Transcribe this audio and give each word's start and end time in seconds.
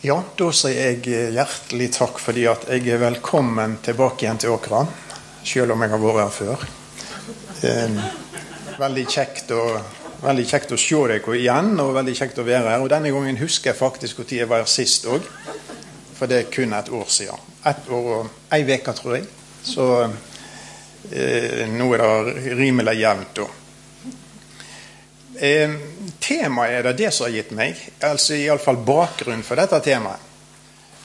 Ja, 0.00 0.14
da 0.32 0.46
sier 0.56 0.94
jeg 0.94 1.34
hjertelig 1.34 1.90
takk 1.92 2.16
fordi 2.24 2.46
at 2.48 2.62
jeg 2.72 2.86
er 2.88 3.02
velkommen 3.02 3.74
tilbake 3.84 4.24
igjen 4.24 4.38
til 4.40 4.54
Åkra. 4.54 4.78
Selv 5.44 5.74
om 5.74 5.84
jeg 5.84 5.92
har 5.92 6.00
vært 6.00 6.20
her 6.22 6.30
før. 6.32 6.62
Eh, 7.68 7.98
veldig 8.80 9.04
kjekt 9.12 9.52
å, 9.52 9.60
veldig 10.22 10.46
kjekt 10.48 10.72
å 10.72 10.78
se 10.80 11.02
deg 11.12 11.28
igjen, 11.36 11.74
og 11.84 11.92
veldig 11.98 12.16
kjekt 12.16 12.40
å 12.40 12.46
være 12.48 12.72
her. 12.72 12.80
Og 12.80 12.88
denne 12.88 13.12
gangen 13.12 13.42
husker 13.42 13.74
jeg 13.74 13.80
faktisk 13.82 14.22
når 14.22 14.32
jeg 14.38 14.48
var 14.48 14.64
her 14.64 14.72
sist 14.72 15.04
òg. 15.04 15.28
For 16.16 16.32
det 16.32 16.38
er 16.38 16.50
kun 16.56 16.72
et 16.72 16.88
år 16.88 17.12
siden. 17.12 17.44
Ett 17.68 17.92
år 17.92 18.10
og 18.14 18.54
ei 18.56 18.64
uke, 18.64 18.96
tror 18.96 19.18
jeg. 19.18 19.28
Så 19.68 19.90
eh, 21.12 21.66
nå 21.76 21.92
er 21.92 22.06
det 22.30 22.56
rimelig 22.56 22.96
jevnt, 23.02 23.34
da. 23.42 23.50
Eh, 25.40 25.70
temaet 26.20 26.74
er 26.74 26.82
det 26.84 26.98
det 26.98 27.10
som 27.16 27.24
har 27.24 27.32
gitt 27.32 27.54
meg, 27.56 27.78
altså 28.04 28.36
iallfall 28.36 28.76
bakgrunnen 28.84 29.44
for 29.46 29.56
dette 29.56 29.78
temaet. 29.86 30.20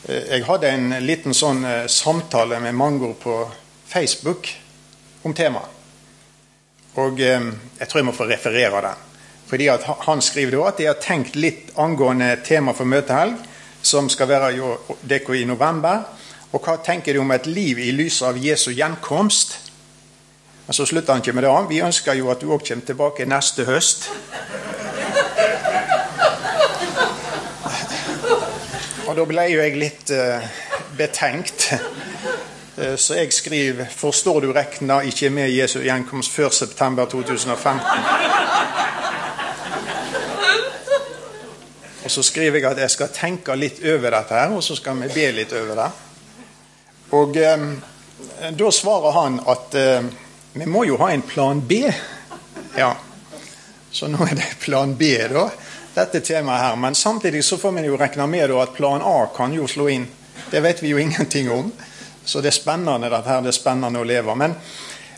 Eh, 0.10 0.26
jeg 0.34 0.44
hadde 0.50 0.72
en 0.76 0.90
liten 1.06 1.34
sånn 1.34 1.64
eh, 1.64 1.86
samtale 1.88 2.60
med 2.60 2.76
Mango 2.76 3.14
på 3.16 3.38
Facebook 3.88 4.50
om 5.24 5.34
temaet. 5.34 5.72
Og 7.00 7.24
eh, 7.24 7.48
jeg 7.80 7.88
tror 7.88 8.02
jeg 8.02 8.10
må 8.10 8.16
få 8.18 8.28
referere 8.28 8.84
den. 8.84 9.06
Fordi 9.48 9.70
Han 10.08 10.22
skriver 10.22 10.58
da 10.58 10.68
at 10.68 10.78
de 10.78 10.90
har 10.90 11.00
tenkt 11.00 11.36
litt 11.36 11.72
angående 11.80 12.36
tema 12.44 12.74
for 12.74 12.86
møtehelg, 12.86 13.38
som 13.82 14.10
skal 14.10 14.28
være 14.28 14.52
jo 14.58 14.76
dere 15.02 15.38
i 15.38 15.46
november. 15.46 16.04
Og 16.52 16.60
hva 16.60 16.76
tenker 16.84 17.14
de 17.14 17.22
om 17.24 17.32
et 17.32 17.48
liv 17.48 17.80
i 17.80 17.92
lys 17.92 18.22
av 18.22 18.38
Jesu 18.38 18.72
gjenkomst? 18.74 19.60
Men 20.66 20.74
så 20.74 20.86
slutter 20.86 21.14
han 21.14 21.22
ikke 21.22 21.34
med 21.34 21.44
det. 21.44 21.70
Vi 21.70 21.82
ønsker 21.86 22.14
jo 22.18 22.32
at 22.34 22.42
du 22.42 22.50
òg 22.50 22.64
kommer 22.66 22.86
tilbake 22.86 23.26
neste 23.30 23.66
høst. 23.68 24.10
Og 29.06 29.14
da 29.20 29.26
ble 29.30 29.46
jo 29.52 29.62
jeg 29.62 29.78
litt 29.78 30.10
uh, 30.10 30.42
betenkt. 30.98 31.68
Uh, 32.80 32.96
så 32.98 33.22
jeg 33.22 33.34
skriver 33.34 33.86
'Forstår 33.86 34.42
du 34.42 34.52
rekna 34.54 35.00
ikke 35.06 35.30
med 35.30 35.54
Jesu 35.54 35.80
gjenkomst 35.86 36.34
før 36.34 36.50
september 36.50 37.06
2015'. 37.06 37.80
Og 42.06 42.12
så 42.12 42.24
skriver 42.24 42.60
jeg 42.60 42.72
at 42.72 42.78
jeg 42.78 42.92
skal 42.92 43.14
tenke 43.14 43.56
litt 43.56 43.80
over 43.86 44.10
dette 44.10 44.34
her, 44.34 44.50
og 44.50 44.64
så 44.64 44.76
skal 44.76 44.98
vi 45.02 45.14
be 45.14 45.32
litt 45.32 45.54
over 45.54 45.76
det. 45.76 45.92
Og 47.12 47.38
um, 47.38 47.82
da 48.58 48.72
svarer 48.72 49.12
han 49.12 49.40
at 49.48 49.78
uh, 49.78 50.25
vi 50.56 50.66
må 50.66 50.86
jo 50.86 50.98
ha 50.98 51.12
en 51.12 51.22
plan 51.22 51.62
B. 51.68 51.92
Ja. 52.78 52.96
Så 53.92 54.08
nå 54.08 54.24
er 54.24 54.36
det 54.36 54.54
plan 54.60 54.94
B, 54.96 55.10
da, 55.28 55.50
dette 55.94 56.22
temaet 56.24 56.62
her. 56.62 56.76
Men 56.80 56.96
samtidig 56.96 57.44
så 57.44 57.58
får 57.58 57.72
vi 57.76 57.84
jo 57.90 57.98
regne 58.00 58.28
med 58.28 58.50
da, 58.50 58.62
at 58.64 58.76
plan 58.76 59.04
A 59.04 59.28
kan 59.36 59.54
jo 59.54 59.68
slå 59.68 59.90
inn. 59.92 60.08
Det 60.52 60.62
vet 60.64 60.84
vi 60.84 60.94
jo 60.94 61.00
ingenting 61.04 61.52
om. 61.52 61.72
Så 62.26 62.42
det 62.42 62.54
er 62.54 62.56
spennende 62.56 63.10
dette 63.12 63.30
her. 63.30 63.44
Det 63.44 63.52
er 63.52 63.58
spennende 63.58 64.00
å 64.00 64.08
leve. 64.08 64.36
Men 64.36 64.56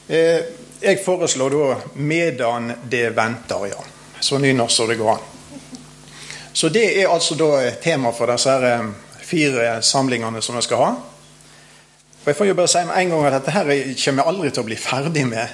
eh, 0.08 0.42
jeg 0.82 1.04
foreslår 1.06 1.54
da 1.54 1.78
'medan 1.94 2.74
det 2.90 3.10
venter', 3.10 3.68
ja. 3.70 3.84
Så 4.20 4.38
nynorsk 4.38 4.76
som 4.76 4.88
det 4.90 4.96
går 4.96 5.12
an. 5.12 5.26
Så 6.54 6.70
det 6.70 7.02
er 7.02 7.14
altså 7.14 7.36
da 7.36 7.72
tema 7.84 8.12
for 8.12 8.34
disse 8.34 8.58
eh, 8.74 8.90
fire 9.22 9.82
samlingene 9.82 10.42
som 10.42 10.56
vi 10.56 10.66
skal 10.66 10.78
ha. 10.82 10.92
Og 12.28 12.34
jeg 12.34 12.36
får 12.42 12.48
jo 12.50 12.56
bare 12.60 12.68
si 12.68 12.80
med 12.84 12.98
en 13.00 13.12
gang 13.14 13.26
at 13.26 13.36
Dette 13.38 13.52
her 13.56 13.70
kommer 13.72 14.20
jeg 14.20 14.28
aldri 14.28 14.50
til 14.52 14.60
å 14.60 14.68
bli 14.68 14.76
ferdig 14.76 15.22
med 15.30 15.46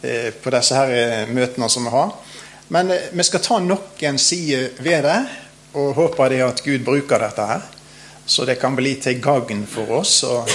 eh, 0.00 0.30
på 0.32 0.52
disse 0.54 0.78
her 0.78 0.92
eh, 0.96 1.26
møtene 1.28 1.66
som 1.68 1.84
vi 1.84 1.90
har. 1.92 2.14
Men 2.72 2.92
eh, 2.94 3.10
vi 3.12 3.26
skal 3.28 3.42
ta 3.44 3.58
noen 3.60 4.16
sider 4.16 4.70
ved 4.80 5.04
det, 5.04 5.18
og 5.76 5.90
håper 5.98 6.32
det 6.32 6.40
at 6.46 6.62
Gud 6.64 6.80
bruker 6.86 7.20
dette 7.20 7.44
her. 7.44 7.68
Så 8.24 8.48
det 8.48 8.56
kan 8.56 8.72
bli 8.72 8.94
til 9.04 9.20
gagn 9.20 9.66
for 9.68 9.98
oss 9.98 10.14
og 10.24 10.48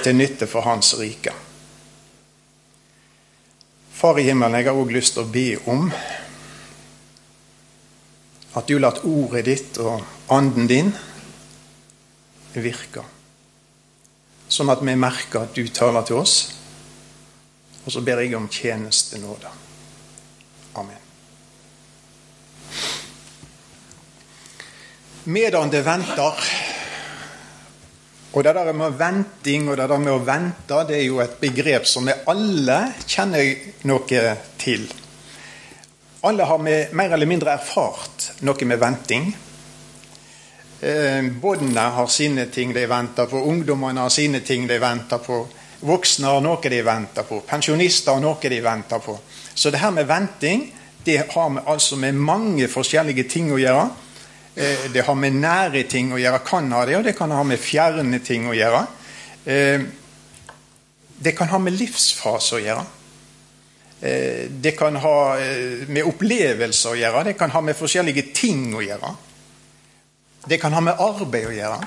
til 0.00 0.16
nytte 0.16 0.48
for 0.48 0.64
Hans 0.64 0.94
rike. 0.96 1.36
Far 3.92 4.16
i 4.16 4.24
himmelen, 4.24 4.56
jeg 4.56 4.70
har 4.70 4.80
òg 4.80 4.94
lyst 4.96 5.18
til 5.18 5.26
å 5.26 5.32
be 5.34 5.50
om 5.68 5.90
at 8.56 8.72
du 8.72 8.80
lar 8.80 9.04
ordet 9.04 9.44
ditt 9.52 9.84
og 9.84 10.00
anden 10.32 10.72
din 10.72 10.94
virke 12.56 13.04
sånn 14.54 14.70
at 14.70 14.82
vi 14.86 14.94
merker 14.98 15.48
at 15.48 15.56
du 15.56 15.66
taler 15.74 16.06
til 16.06 16.20
oss. 16.22 16.36
Og 17.84 17.92
så 17.92 18.02
ber 18.04 18.22
jeg 18.22 18.36
om 18.38 18.46
tjenestenåde. 18.48 19.50
Amen. 20.80 21.00
Medan 25.24 25.70
det 25.72 25.84
venter 25.86 26.40
Og 28.34 28.42
det 28.42 28.50
der 28.56 28.72
med 28.74 28.96
venting 28.98 29.68
og 29.70 29.76
det 29.78 29.84
der 29.88 30.00
med 30.02 30.10
å 30.10 30.22
vente, 30.26 30.80
det 30.88 30.96
er 30.96 31.04
jo 31.06 31.20
et 31.22 31.36
begrep 31.38 31.84
som 31.86 32.08
vi 32.08 32.16
alle 32.26 32.78
kjenner 33.06 33.70
noe 33.86 34.22
til. 34.58 34.88
Alle 36.26 36.48
har 36.50 36.58
vi 36.64 36.74
mer 36.98 37.14
eller 37.14 37.30
mindre 37.30 37.54
erfart 37.54 38.32
noe 38.42 38.66
med 38.66 38.82
venting. 38.82 39.28
Eh, 40.84 41.22
Båndene 41.22 41.80
har 41.80 42.06
sine 42.06 42.46
ting 42.46 42.72
de 42.74 42.86
venter 42.86 43.26
på, 43.26 43.38
ungdommene 43.40 44.00
har 44.04 44.10
sine 44.12 44.40
ting 44.44 44.66
de 44.68 44.76
venter 44.78 45.18
på. 45.18 45.38
Voksne 45.80 46.28
har 46.28 46.42
noe 46.44 46.60
de 46.60 46.80
venter 46.84 47.24
på, 47.24 47.38
pensjonister 47.48 48.12
har 48.12 48.20
noe 48.20 48.50
de 48.52 48.58
venter 48.60 49.00
på. 49.00 49.14
Så 49.54 49.72
det 49.72 49.80
her 49.80 49.94
med 49.96 50.10
venting 50.10 50.66
det 51.04 51.22
har 51.32 51.48
med, 51.48 51.64
altså 51.66 51.96
med 51.96 52.20
mange 52.20 52.68
forskjellige 52.68 53.24
ting 53.32 53.48
å 53.52 53.62
gjøre. 53.62 53.88
Eh, 54.56 54.86
det 54.92 55.08
har 55.08 55.16
med 55.16 55.40
nære 55.40 55.86
ting 55.88 56.12
å 56.12 56.20
gjøre, 56.20 56.44
kan 56.44 56.70
ha 56.76 56.84
det, 56.84 57.00
og 57.00 57.08
det 57.08 57.16
kan 57.16 57.32
ha 57.32 57.42
med 57.48 57.64
fjerne 57.64 58.20
ting 58.20 58.44
å 58.52 58.56
gjøre. 58.56 58.86
Eh, 59.48 59.90
det 61.16 61.32
kan 61.38 61.48
ha 61.48 61.64
med 61.64 61.80
livsfase 61.80 62.58
å 62.58 62.64
gjøre. 62.66 62.84
Det 64.04 64.74
kan 64.76 64.98
ha 65.00 65.18
med 65.88 66.04
opplevelser 66.04 66.90
å 66.90 66.98
gjøre, 66.98 67.22
det 67.30 67.38
kan 67.40 67.54
ha 67.54 67.62
med 67.64 67.78
forskjellige 67.78 68.34
ting 68.36 68.66
å 68.76 68.82
gjøre. 68.84 69.12
Det 70.48 70.58
kan 70.60 70.72
ha 70.72 70.80
med 70.84 71.00
arbeid 71.00 71.48
å 71.48 71.54
gjøre. 71.54 71.78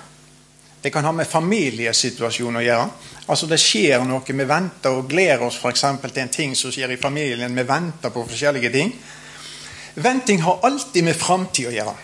Det 0.82 0.92
kan 0.94 1.06
ha 1.06 1.12
med 1.12 1.28
familiesituasjonen 1.28 2.62
å 2.62 2.66
gjøre. 2.66 2.90
Altså 3.28 3.48
Det 3.50 3.60
skjer 3.60 4.06
noe. 4.08 4.24
Vi 4.26 4.50
venter 4.50 4.98
og 4.98 5.10
gleder 5.10 5.46
oss 5.48 5.60
f.eks. 5.62 5.86
til 6.02 6.22
en 6.22 6.34
ting 6.34 6.56
som 6.56 6.72
skjer 6.72 6.94
i 6.94 7.02
familien. 7.02 7.56
Vi 7.56 7.68
venter 7.68 8.14
på 8.14 8.26
forskjellige 8.30 8.72
ting. 8.74 8.94
Venting 9.98 10.42
har 10.42 10.60
alltid 10.64 11.04
med 11.04 11.16
framtid 11.18 11.68
å 11.68 11.76
gjøre. 11.76 11.96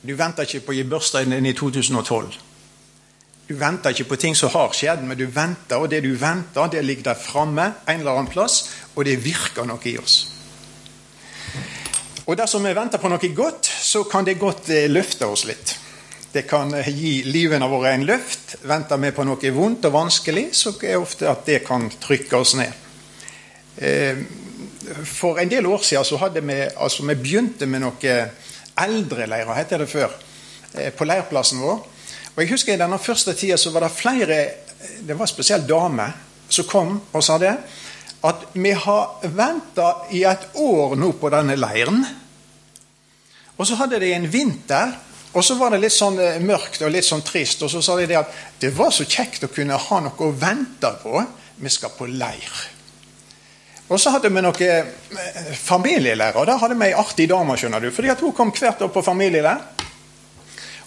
Du 0.00 0.14
venter 0.16 0.46
ikke 0.46 0.64
på 0.64 0.72
å 0.72 0.76
gi 0.78 0.84
bursdagen 0.88 1.34
din 1.34 1.46
i 1.50 1.52
2012. 1.52 2.38
Du 3.48 3.54
venter 3.56 3.92
ikke 3.92 4.10
på 4.10 4.18
ting 4.20 4.36
som 4.36 4.52
har 4.52 4.72
skjedd, 4.76 5.02
men 5.08 5.16
du 5.16 5.26
venter, 5.32 5.80
og 5.80 5.88
det 5.90 6.02
du 6.04 6.10
venter, 6.20 6.68
det 6.68 6.84
ligger 6.84 7.10
der 7.10 7.20
framme 7.20 7.70
en 7.86 8.00
eller 8.00 8.18
annen 8.18 8.32
plass, 8.32 8.58
og 8.94 9.06
det 9.08 9.16
virker 9.24 9.64
noe 9.68 9.80
i 9.88 9.96
oss. 10.00 10.18
Og 12.28 12.36
dersom 12.36 12.64
vi 12.64 12.74
venter 12.76 13.00
på 13.00 13.08
noe 13.08 13.30
godt, 13.32 13.70
så 13.88 14.04
kan 14.04 14.24
det 14.24 14.34
godt 14.34 14.68
eh, 14.68 14.84
løfte 14.90 15.26
oss 15.26 15.46
litt. 15.48 15.72
Det 16.32 16.42
kan 16.48 16.74
eh, 16.76 16.88
gi 16.92 17.22
livene 17.24 17.68
våre 17.70 17.94
en 17.96 18.04
løft. 18.04 18.58
Venter 18.68 19.00
vi 19.00 19.14
på 19.16 19.24
noe 19.24 19.52
vondt 19.56 19.88
og 19.88 19.94
vanskelig, 19.94 20.50
så 20.52 20.74
er 20.76 20.90
det 20.90 20.98
ofte 21.00 21.30
at 21.30 21.48
det 21.48 21.62
kan 21.64 21.88
trykke 21.88 22.36
oss 22.36 22.52
ned. 22.60 22.84
Eh, 23.80 24.20
for 25.08 25.40
en 25.40 25.48
del 25.48 25.70
år 25.72 25.80
siden 25.88 26.20
hadde 26.20 26.44
vi, 26.44 26.58
altså 26.76 27.08
vi 27.08 27.16
begynte 27.16 27.68
med 27.68 27.84
noe 27.86 28.18
eldreleirer, 28.78 29.56
heter 29.56 29.82
det 29.82 29.88
før, 29.90 30.12
på 30.96 31.08
leirplassen 31.08 31.64
vår. 31.64 31.80
Og 32.34 32.44
jeg 32.44 32.52
husker 32.52 32.76
I 32.76 32.80
denne 32.80 33.00
første 33.00 33.32
tida 33.36 33.56
så 33.56 33.72
var 33.72 33.86
det 33.86 33.92
flere, 33.96 34.38
det 35.00 35.16
var 35.16 35.28
spesielt 35.28 35.68
damer, 35.68 36.12
som 36.48 36.68
kom 36.68 36.94
og 37.12 37.24
sa 37.24 37.40
det 37.40 37.56
at 38.28 38.48
vi 38.52 38.72
har 38.74 39.28
venta 39.30 39.90
i 40.10 40.24
et 40.26 40.48
år 40.58 40.96
nå 40.98 41.12
på 41.20 41.28
denne 41.30 41.54
leiren. 41.58 42.02
Og 43.58 43.66
så 43.66 43.76
hadde 43.80 43.98
de 44.00 44.12
en 44.14 44.26
vinter, 44.32 44.94
og 45.34 45.44
så 45.44 45.58
var 45.58 45.74
det 45.74 45.82
litt 45.82 45.94
sånn 45.94 46.18
eh, 46.22 46.40
mørkt 46.40 46.82
og 46.86 46.92
litt 46.94 47.06
sånn 47.06 47.24
trist. 47.26 47.62
Og 47.66 47.70
så 47.72 47.82
sa 47.84 47.98
de 47.98 48.06
det 48.08 48.18
at 48.20 48.34
det 48.62 48.72
var 48.76 48.92
så 48.94 49.04
kjekt 49.04 49.44
å 49.44 49.52
kunne 49.52 49.76
ha 49.76 50.00
noe 50.02 50.28
å 50.28 50.34
vente 50.34 50.92
på. 51.02 51.22
Vi 51.58 51.72
skal 51.72 51.92
på 51.98 52.06
leir. 52.08 52.54
Og 53.88 54.00
så 54.00 54.12
hadde 54.12 54.28
vi 54.28 54.40
noen 54.44 54.54
familielærer. 54.54 55.58
familieleirer. 55.64 56.46
Da 56.46 56.58
hadde 56.60 56.76
vi 56.76 56.86
ei 56.90 56.96
artig 56.96 57.28
dame, 57.30 57.56
skjønner 57.56 57.80
du. 57.80 57.90
fordi 57.90 58.10
at 58.12 58.20
hun 58.20 58.32
kom 58.36 58.52
hvert 58.52 58.82
år 58.82 58.92
på 58.92 59.02
familieleir. 59.02 59.64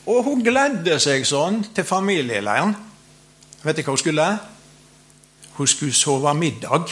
Og 0.06 0.24
hun 0.26 0.44
gledde 0.44 1.00
seg 1.00 1.26
sånn 1.26 1.62
til 1.76 1.86
familieleiren. 1.86 2.76
Vet 3.62 3.78
du 3.78 3.84
hva 3.84 3.94
hun 3.94 4.02
skulle? 4.02 4.28
Hun 5.58 5.68
skulle 5.68 5.94
sove 5.94 6.34
middag. 6.34 6.90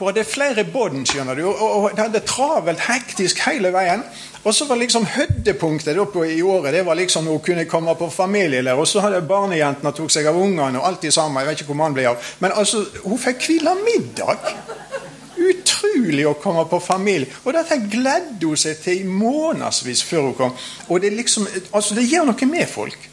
Hun 0.00 0.08
hadde 0.08 0.22
flere 0.24 0.62
bånd, 0.64 1.02
skjønner 1.04 1.36
du, 1.36 1.42
og, 1.50 1.60
og 1.60 1.90
det 1.92 2.00
hadde 2.06 2.22
travelt, 2.24 2.80
hektisk 2.86 3.42
hele 3.44 3.68
veien. 3.74 4.00
Og 4.40 4.54
så 4.56 4.64
var 4.64 4.80
liksom 4.80 5.04
høydepunktet 5.04 5.92
i 5.92 6.40
året 6.40 6.72
det 6.72 6.86
var 6.86 6.96
liksom 6.96 7.26
når 7.28 7.36
hun 7.36 7.42
kunne 7.44 7.66
komme 7.68 7.92
på 8.00 8.08
familieleir. 8.08 8.80
Og 8.80 8.88
så 8.88 9.02
hadde 9.04 9.20
barnejentene 9.28 9.92
tok 9.92 10.08
seg 10.08 10.30
av 10.30 10.40
ungene 10.40 10.80
og 10.80 10.88
alt 10.88 11.04
det 11.04 11.12
samme. 11.12 11.42
Jeg 11.44 11.50
vet 11.50 11.60
ikke 11.60 11.74
hvor 11.74 11.82
man 11.82 11.98
ble 11.98 12.08
av. 12.08 12.32
Men 12.40 12.56
altså, 12.56 12.80
hun 13.04 13.20
fikk 13.20 13.44
hvile 13.44 13.76
middag. 13.84 14.48
Utrolig 15.36 16.24
å 16.30 16.36
komme 16.40 16.64
på 16.70 16.80
familie. 16.80 17.28
Og 17.44 17.52
dette 17.52 17.82
gledde 17.84 18.48
hun 18.48 18.64
seg 18.64 18.80
til 18.80 19.04
i 19.04 19.16
månedsvis 19.20 20.04
før 20.08 20.30
hun 20.30 20.36
kom. 20.40 20.58
Og 20.88 21.04
det, 21.04 21.12
liksom, 21.12 21.44
altså 21.76 22.00
det 22.00 22.08
gjør 22.08 22.32
noe 22.32 22.48
med 22.48 22.68
folk. 22.72 23.10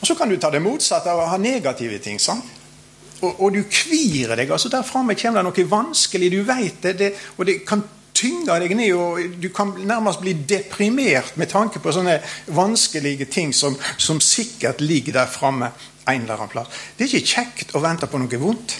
Og 0.00 0.06
Så 0.06 0.16
kan 0.16 0.32
du 0.32 0.40
ta 0.40 0.48
det 0.48 0.64
motsatte 0.64 1.12
å 1.12 1.28
ha 1.28 1.36
negative 1.36 2.00
ting. 2.00 2.16
sant? 2.20 2.64
Og, 3.22 3.40
og 3.40 3.54
du 3.54 3.62
kvirer 3.70 4.36
deg. 4.36 4.50
altså 4.50 4.68
Der 4.68 4.84
framme 4.84 5.16
kommer 5.16 5.42
det 5.42 5.48
noe 5.48 5.70
vanskelig. 5.70 6.30
Du 6.32 6.42
vet 6.44 6.82
det, 6.82 6.98
det, 6.98 7.12
og 7.36 7.46
det 7.48 7.62
kan 7.68 7.84
tynge 8.16 8.58
deg 8.60 8.74
ned. 8.76 8.92
og 8.94 9.40
Du 9.42 9.48
kan 9.54 9.72
nærmest 9.78 10.20
bli 10.20 10.34
deprimert 10.48 11.36
med 11.36 11.50
tanke 11.52 11.80
på 11.82 11.92
sånne 11.92 12.18
vanskelige 12.56 13.28
ting 13.32 13.54
som, 13.54 13.76
som 13.96 14.20
sikkert 14.20 14.80
ligger 14.80 15.20
der 15.20 15.32
framme 15.32 15.72
en 16.06 16.22
eller 16.22 16.36
annen 16.36 16.52
plass. 16.52 16.84
Det 16.96 17.06
er 17.06 17.16
ikke 17.16 17.34
kjekt 17.34 17.74
å 17.74 17.82
vente 17.82 18.08
på 18.10 18.20
noe 18.20 18.42
vondt. 18.42 18.76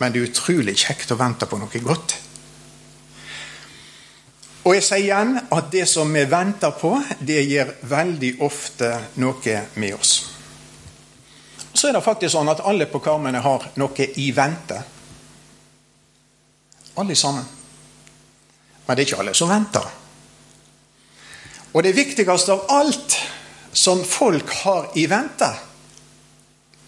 Men 0.00 0.12
det 0.12 0.20
er 0.20 0.30
utrolig 0.30 0.76
kjekt 0.80 1.12
å 1.12 1.20
vente 1.20 1.46
på 1.46 1.60
noe 1.60 1.84
godt. 1.84 2.16
Og 4.60 4.74
jeg 4.76 4.84
sier 4.84 5.06
igjen 5.06 5.38
at 5.40 5.70
det 5.72 5.86
som 5.88 6.10
vi 6.12 6.24
venter 6.28 6.74
på, 6.76 6.92
det 7.24 7.40
gjør 7.48 7.72
veldig 7.88 8.34
ofte 8.44 8.90
noe 9.20 9.56
med 9.80 9.96
oss. 9.96 10.39
Så 11.72 11.88
er 11.88 11.96
det 11.96 12.04
faktisk 12.04 12.34
sånn 12.34 12.50
at 12.50 12.62
alle 12.66 12.88
på 12.90 13.00
Karmene 13.02 13.40
har 13.44 13.70
noe 13.80 14.06
i 14.18 14.30
vente. 14.36 14.82
Alle 16.98 17.16
sammen. 17.16 17.46
Men 18.86 18.96
det 18.96 19.04
er 19.04 19.08
ikke 19.08 19.20
alle 19.22 19.34
som 19.38 19.50
venter. 19.52 19.86
Og 21.70 21.84
det 21.86 21.94
viktigste 21.94 22.56
av 22.56 22.64
alt 22.74 23.14
som 23.72 24.02
folk 24.04 24.50
har 24.64 24.90
i 24.98 25.06
vente, 25.10 25.50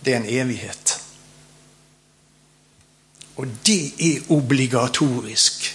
det 0.03 0.17
er 0.17 0.19
en 0.19 0.33
evighet. 0.43 0.97
Og 3.39 3.47
det 3.67 3.95
er 4.03 4.33
obligatorisk 4.35 5.69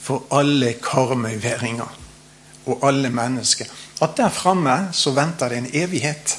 for 0.00 0.26
alle 0.34 0.74
karmøyværinger 0.82 1.98
og 2.66 2.86
alle 2.86 3.10
mennesker. 3.14 3.70
At 4.02 4.16
der 4.16 4.28
framme 4.28 4.88
så 4.92 5.14
venter 5.14 5.48
det 5.48 5.58
en 5.58 5.70
evighet. 5.84 6.36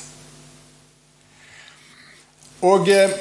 Og 2.62 2.90
eh, 2.90 3.14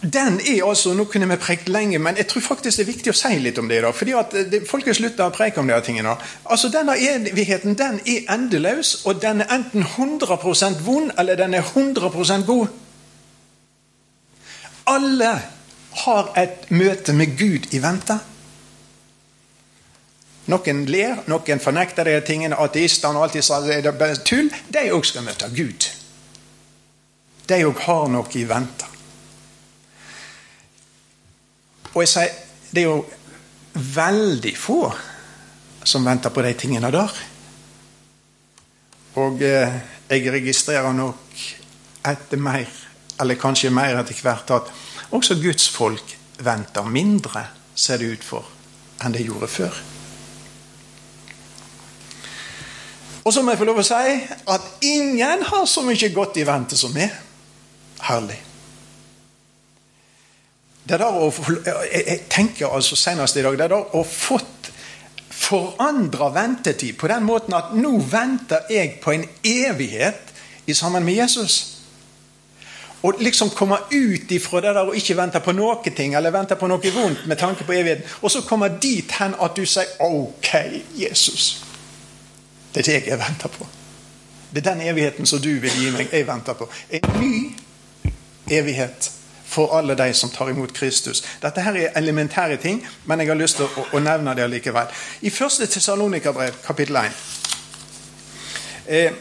den 0.00 0.40
er 0.40 0.64
altså, 0.68 0.94
Nå 0.94 1.04
kunne 1.04 1.28
vi 1.28 1.36
prekt 1.36 1.68
lenge, 1.68 1.98
men 1.98 2.16
jeg 2.16 2.26
tror 2.26 2.42
faktisk 2.42 2.78
det 2.78 2.86
er 2.86 2.92
viktig 2.92 3.12
å 3.12 3.18
si 3.18 3.36
litt 3.38 3.58
om 3.60 3.68
det. 3.68 3.82
da, 3.84 3.92
fordi 3.92 4.14
at 4.16 4.34
eh, 4.34 4.46
det, 4.48 4.62
Folk 4.68 4.86
har 4.88 4.96
slutta 4.96 5.28
å 5.28 5.34
preke 5.34 5.60
om 5.60 5.68
de 5.68 5.80
tingene. 5.84 6.16
Altså, 6.44 6.70
Denne 6.72 6.96
evigheten 6.96 7.76
den 7.76 8.00
er 8.06 8.32
endeløs, 8.32 9.02
og 9.04 9.20
den 9.22 9.44
er 9.44 9.52
enten 9.54 9.84
100% 9.84 10.80
vond 10.86 11.12
eller 11.18 11.36
den 11.36 11.54
er 11.54 11.62
100% 11.62 12.46
god. 12.46 12.66
Alle 14.86 15.30
har 16.04 16.32
et 16.36 16.70
møte 16.70 17.12
med 17.12 17.36
Gud 17.38 17.68
i 17.74 17.82
vente. 17.82 18.16
Noen 20.50 20.84
ler, 20.88 21.20
noen 21.30 21.60
fornekter 21.62 22.08
de 22.08 22.16
tingene. 22.26 22.58
Ateistene 22.58 23.20
og 23.20 23.28
alt 23.28 23.36
disse 23.38 23.54
er 23.54 23.84
det 23.84 23.94
er 23.94 24.22
tull. 24.24 24.48
De 24.72 24.88
òg 24.96 25.04
skal 25.06 25.26
møte 25.26 25.50
Gud. 25.54 25.99
De 27.50 27.58
òg 27.66 27.82
har 27.86 28.08
noe 28.12 28.38
i 28.38 28.44
vente. 28.46 28.86
Og 31.90 32.04
jeg 32.04 32.12
sier 32.12 32.36
det 32.70 32.84
er 32.84 32.86
jo 32.86 33.00
veldig 33.74 34.52
få 34.54 34.84
som 35.82 36.04
venter 36.06 36.30
på 36.30 36.42
de 36.46 36.52
tingene 36.54 36.90
der. 36.94 37.16
Og 39.18 39.42
eh, 39.42 39.80
jeg 40.10 40.30
registrerer 40.30 40.94
nok 40.94 41.40
etter 42.06 42.38
mer, 42.38 42.68
eller 43.20 43.40
kanskje 43.40 43.72
mer 43.74 43.98
etter 43.98 44.20
hvert, 44.22 44.52
at 44.54 44.70
også 45.10 45.40
Guds 45.42 45.66
folk 45.68 46.14
venter 46.38 46.86
mindre, 46.86 47.42
ser 47.74 47.98
det 47.98 48.12
ut 48.14 48.24
for, 48.24 48.46
enn 49.02 49.16
det 49.16 49.26
gjorde 49.26 49.50
før. 49.50 49.80
Og 53.24 53.34
så 53.34 53.42
må 53.42 53.52
jeg 53.52 53.60
få 53.60 53.66
lov 53.68 53.82
å 53.82 53.84
si 53.84 54.14
at 54.54 54.70
ingen 54.86 55.42
har 55.50 55.66
så 55.68 55.82
mye 55.84 56.12
godt 56.14 56.38
i 56.40 56.46
vente 56.46 56.78
som 56.78 56.94
meg. 56.94 57.10
Herlig. 58.08 58.38
Det 60.84 60.98
der 60.98 61.06
å, 61.14 61.28
jeg 61.92 62.22
tenker 62.32 62.72
altså 62.72 62.96
senest 62.98 63.36
i 63.36 63.44
dag 63.44 63.58
det 63.58 63.68
der 63.70 63.96
å 63.96 64.04
fått 64.04 64.70
forandra 65.40 66.28
ventetid 66.34 66.96
på 66.98 67.08
den 67.10 67.24
måten 67.26 67.54
at 67.56 67.74
nå 67.74 67.96
venter 68.10 68.66
jeg 68.70 68.98
på 69.02 69.14
en 69.14 69.26
evighet 69.46 70.32
i 70.66 70.74
sammen 70.74 71.04
med 71.04 71.14
Jesus. 71.20 71.76
Og 73.02 73.22
liksom 73.24 73.50
komme 73.56 73.78
ut 73.90 74.30
ifra 74.30 74.60
det 74.60 74.74
der 74.76 74.90
og 74.90 74.96
ikke 74.96 75.16
vente 75.16 75.40
på 75.40 75.54
noe 75.56 75.94
ting, 75.96 76.14
eller 76.14 76.34
vente 76.34 76.58
på 76.60 76.68
noe 76.68 76.92
vondt 76.92 77.24
med 77.26 77.38
tanke 77.40 77.64
på 77.64 77.72
evigheten, 77.72 78.04
og 78.20 78.30
så 78.30 78.44
komme 78.44 78.68
dit 78.82 79.12
hen 79.16 79.34
at 79.40 79.56
du 79.56 79.64
sier 79.64 79.88
'OK, 79.98 80.54
Jesus'. 80.94 81.64
Det 82.74 82.88
er 82.88 82.92
det 82.92 83.06
jeg 83.06 83.18
venter 83.18 83.48
på. 83.48 83.66
Det 84.54 84.66
er 84.66 84.74
den 84.74 84.80
evigheten 84.88 85.26
som 85.26 85.40
du 85.40 85.48
vil 85.60 85.70
gi 85.70 85.90
meg, 85.90 86.08
jeg 86.12 86.26
venter 86.26 86.52
på. 86.52 86.68
En 86.90 87.20
ny 87.20 87.54
evighet 88.50 89.10
for 89.50 89.78
alle 89.78 89.96
de 89.98 90.14
som 90.14 90.30
tar 90.30 90.50
imot 90.50 90.72
Kristus. 90.72 91.24
Dette 91.42 91.62
her 91.64 91.74
er 91.74 91.96
elementære 91.98 92.56
ting, 92.62 92.86
men 93.04 93.20
jeg 93.20 93.28
har 93.28 93.38
lyst 93.38 93.58
til 93.58 93.66
å, 93.66 93.86
å 93.92 94.02
nevne 94.02 94.34
det 94.38 94.46
likevel. 94.50 94.92
I 95.26 95.30
første 95.34 95.66
Tessalonika-brev, 95.66 96.60
kapittel 96.66 97.00
1 97.02 97.18
eh, 98.86 99.18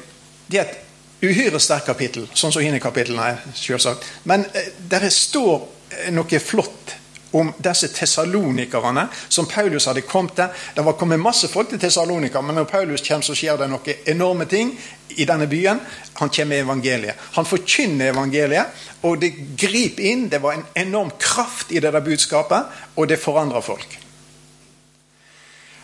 Det 0.52 0.60
er 0.60 0.68
et 0.68 0.78
uhyre 1.26 1.60
sterkt 1.60 1.90
kapittel, 1.90 2.30
sånn 2.34 2.54
som 2.54 2.64
hinne 2.64 2.80
kapitlene 2.82 3.26
er, 3.34 3.42
selvsagt. 3.58 4.06
Men 4.30 4.46
eh, 4.54 4.70
der 4.92 5.10
står 5.14 5.66
eh, 5.90 6.12
noe 6.14 6.40
flott 6.40 6.99
om 7.32 7.52
disse 7.58 7.88
tessalonikerne 7.94 9.08
som 9.28 9.46
Paulus 9.46 9.86
hadde 9.86 10.02
kommet 10.02 10.36
til. 10.36 10.50
Det 10.76 10.86
var 10.86 10.98
kommet 10.98 11.20
masse 11.22 11.48
folk 11.48 11.70
til 11.70 11.80
Tessalonika, 11.80 12.42
men 12.42 12.56
når 12.56 12.70
Paulus 12.70 13.06
kommer, 13.06 13.26
så 13.26 13.38
skjer 13.38 13.60
det 13.60 13.70
noen 13.70 14.04
enorme 14.10 14.48
ting 14.50 14.74
i 15.18 15.26
denne 15.30 15.48
byen. 15.50 15.82
Han 16.20 16.30
kommer 16.30 16.50
med 16.56 16.66
evangeliet. 16.66 17.26
Han 17.38 17.46
forkynner 17.46 18.14
evangeliet, 18.14 18.84
og 19.06 19.22
det 19.22 19.34
griper 19.58 20.12
inn. 20.12 20.28
Det 20.30 20.42
var 20.42 20.58
en 20.58 20.68
enorm 20.88 21.12
kraft 21.20 21.72
i 21.72 21.80
det 21.80 21.94
der 21.94 22.06
budskapet, 22.06 22.80
og 22.96 23.10
det 23.10 23.22
forandrer 23.22 23.62
folk. 23.62 24.00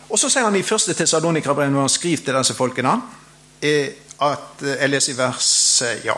Og 0.06 0.18
Så 0.18 0.30
sier 0.30 0.46
han 0.46 0.54
i 0.54 0.62
første 0.62 0.94
Tessalonika-brev, 0.94 1.70
når 1.70 1.88
han 1.88 1.90
skriver 1.90 2.24
til 2.24 2.38
disse 2.38 2.54
folkene, 2.54 3.00
at 3.62 4.62
Jeg 4.62 4.88
leser 4.88 5.12
i 5.12 5.16
vers 5.18 5.82
ja, 6.04 6.14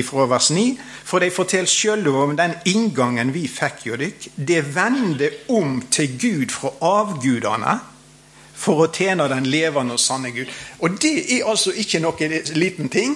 ifra 0.00 0.26
vers 0.30 0.50
9. 0.54 0.78
For 1.04 1.22
de 1.22 1.30
forteller 1.34 1.70
sjøl 1.70 2.08
om 2.08 2.36
den 2.38 2.56
inngangen 2.70 3.32
vi 3.34 3.46
fikk 3.50 3.86
jo 3.88 3.98
dykk. 4.00 4.30
Det 4.36 4.62
vende 4.74 5.30
om 5.54 5.80
til 5.90 6.18
Gud 6.20 6.54
fra 6.54 6.74
avgudene 6.80 7.78
for 8.58 8.84
å 8.84 8.90
tjene 8.90 9.28
den 9.30 9.46
levende 9.46 9.94
og 9.94 10.02
sanne 10.02 10.32
Gud. 10.34 10.50
Og 10.82 10.98
det 11.02 11.14
er 11.36 11.46
altså 11.46 11.72
ikke 11.72 12.00
noe 12.02 12.30
liten 12.58 12.90
ting. 12.90 13.14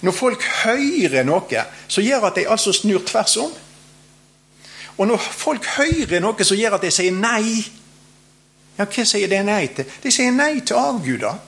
Når 0.00 0.14
folk 0.14 0.44
hører 0.62 1.24
noe 1.26 1.64
som 1.88 2.04
gjør 2.04 2.28
at 2.28 2.38
de 2.38 2.46
altså 2.46 2.72
snur 2.72 3.02
tvers 3.06 3.36
om 3.42 3.50
Og 4.98 5.06
når 5.10 5.18
folk 5.18 5.66
hører 5.74 6.20
noe 6.22 6.44
som 6.46 6.58
gjør 6.58 6.76
at 6.76 6.84
de 6.86 6.92
sier 6.94 7.14
nei 7.14 7.64
Ja, 8.78 8.86
hva 8.86 9.02
sier 9.02 9.26
de 9.30 9.40
nei 9.42 9.64
til? 9.74 9.88
De 10.04 10.12
sier 10.14 10.30
nei 10.30 10.60
til 10.62 10.78
avguder. 10.78 11.40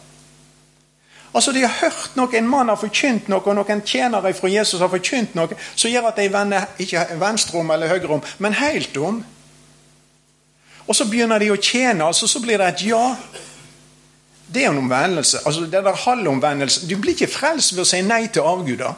Altså 1.34 1.52
De 1.52 1.62
har 1.62 1.76
hørt 1.80 2.16
noe, 2.18 2.30
en 2.34 2.48
mann 2.48 2.68
har 2.68 2.78
forkynt 2.78 3.28
noe, 3.30 3.42
og 3.44 3.54
noen 3.54 3.84
tjenere 3.86 4.32
fra 4.34 4.50
Jesus 4.50 4.80
har 4.82 4.90
forkynt 4.90 5.36
noe, 5.38 5.58
som 5.76 5.90
gjør 5.90 6.08
at 6.10 6.18
de 6.18 6.26
vender 6.32 6.66
ikke 6.82 7.04
venstre 7.20 7.60
om 7.60 7.70
eller 7.70 7.92
høyre 7.92 8.16
om, 8.16 8.24
men 8.38 8.58
helt 8.58 8.96
om. 8.98 9.20
Og 10.88 10.96
så 10.96 11.06
begynner 11.06 11.38
de 11.38 11.52
å 11.52 11.60
tjene, 11.60 12.02
altså 12.02 12.26
så 12.26 12.42
blir 12.42 12.58
det 12.58 12.72
et 12.72 12.82
ja. 12.90 13.04
Det 14.50 14.64
er 14.64 14.72
en 14.72 14.82
omvendelse. 14.82 15.44
altså 15.46 15.60
det 15.70 15.84
der 15.84 16.02
halvomvendelse. 16.04 16.88
Du 16.90 16.96
blir 16.98 17.14
ikke 17.14 17.30
frelst 17.30 17.76
ved 17.76 17.84
å 17.84 17.86
si 17.86 18.02
nei 18.02 18.24
til 18.26 18.42
avguder. 18.42 18.96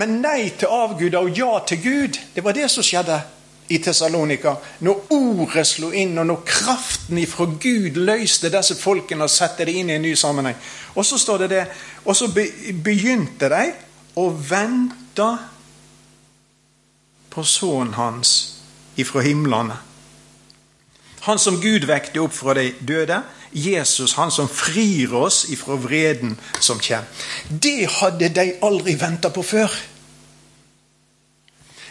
Men 0.00 0.20
nei 0.22 0.48
til 0.56 0.72
avguder 0.72 1.18
og 1.20 1.36
ja 1.36 1.58
til 1.68 1.82
Gud, 1.82 2.16
det 2.34 2.44
var 2.44 2.56
det 2.56 2.70
som 2.72 2.84
skjedde 2.84 3.20
i 3.68 3.78
Tessalonika. 3.82 4.54
Når 4.80 5.12
ordet 5.14 5.66
slo 5.66 5.90
inn, 5.90 6.18
og 6.18 6.26
når 6.26 6.42
kraften 6.46 7.18
ifra 7.18 7.46
Gud 7.46 7.98
løste 7.98 8.50
disse 8.52 8.76
folkene 8.78 9.26
og 9.26 9.32
satte 9.32 9.66
det 9.66 9.74
inn 9.76 9.90
i 9.90 9.96
en 9.98 10.06
ny 10.06 10.14
sammenheng. 10.18 10.56
Og 10.94 11.06
så 11.06 11.18
står 11.18 11.44
det 11.44 11.50
det, 11.50 11.64
og 12.04 12.16
så 12.16 12.30
begynte 12.30 13.50
de 13.52 13.64
å 14.16 14.28
vente 14.30 15.30
på 17.30 17.44
sønnen 17.44 17.96
hans 17.98 18.36
ifra 18.96 19.24
himlene. 19.26 19.76
Han 21.26 21.40
som 21.42 21.58
Gud 21.60 21.88
vekte 21.88 22.22
opp 22.22 22.32
fra 22.32 22.54
de 22.54 22.70
døde. 22.86 23.18
Jesus, 23.56 24.14
han 24.14 24.30
som 24.30 24.48
frir 24.48 25.14
oss 25.16 25.46
ifra 25.50 25.74
vreden 25.80 26.36
som 26.60 26.78
kommer. 26.78 27.08
Det 27.48 27.88
hadde 27.98 28.28
de 28.30 28.52
aldri 28.62 28.94
venta 29.00 29.32
på 29.34 29.42
før. 29.42 29.72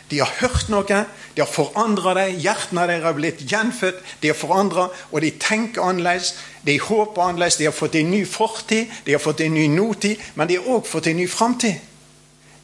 De 0.09 0.19
har 0.21 0.29
hørt 0.39 0.69
noe, 0.69 0.85
de 1.35 1.41
har 1.41 1.49
forandra 1.49 2.13
det, 2.19 2.27
hjertene 2.43 2.85
deres 2.85 3.07
har 3.07 3.15
blitt 3.17 3.41
gjenfødt, 3.49 4.03
de 4.21 4.29
har 4.29 4.37
forandra, 4.37 4.85
og 5.11 5.23
de 5.23 5.31
tenker 5.41 5.81
annerledes, 5.81 6.35
de 6.65 6.77
håper 6.79 7.23
annerledes, 7.23 7.57
de 7.57 7.65
har 7.65 7.73
fått 7.73 7.97
en 7.97 8.11
ny 8.13 8.21
fortid, 8.29 8.93
de 9.05 9.15
har 9.15 9.23
fått 9.23 9.41
en 9.41 9.57
ny 9.57 9.65
nåtid, 9.73 10.21
men 10.35 10.49
de 10.49 10.59
har 10.59 10.69
òg 10.77 10.85
fått 10.89 11.09
en 11.09 11.17
ny 11.17 11.25
framtid. 11.29 11.81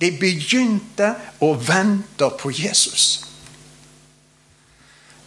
De 0.01 0.12
begynte 0.17 1.15
å 1.41 1.53
vente 1.57 2.29
på 2.41 2.53
Jesus. 2.53 3.10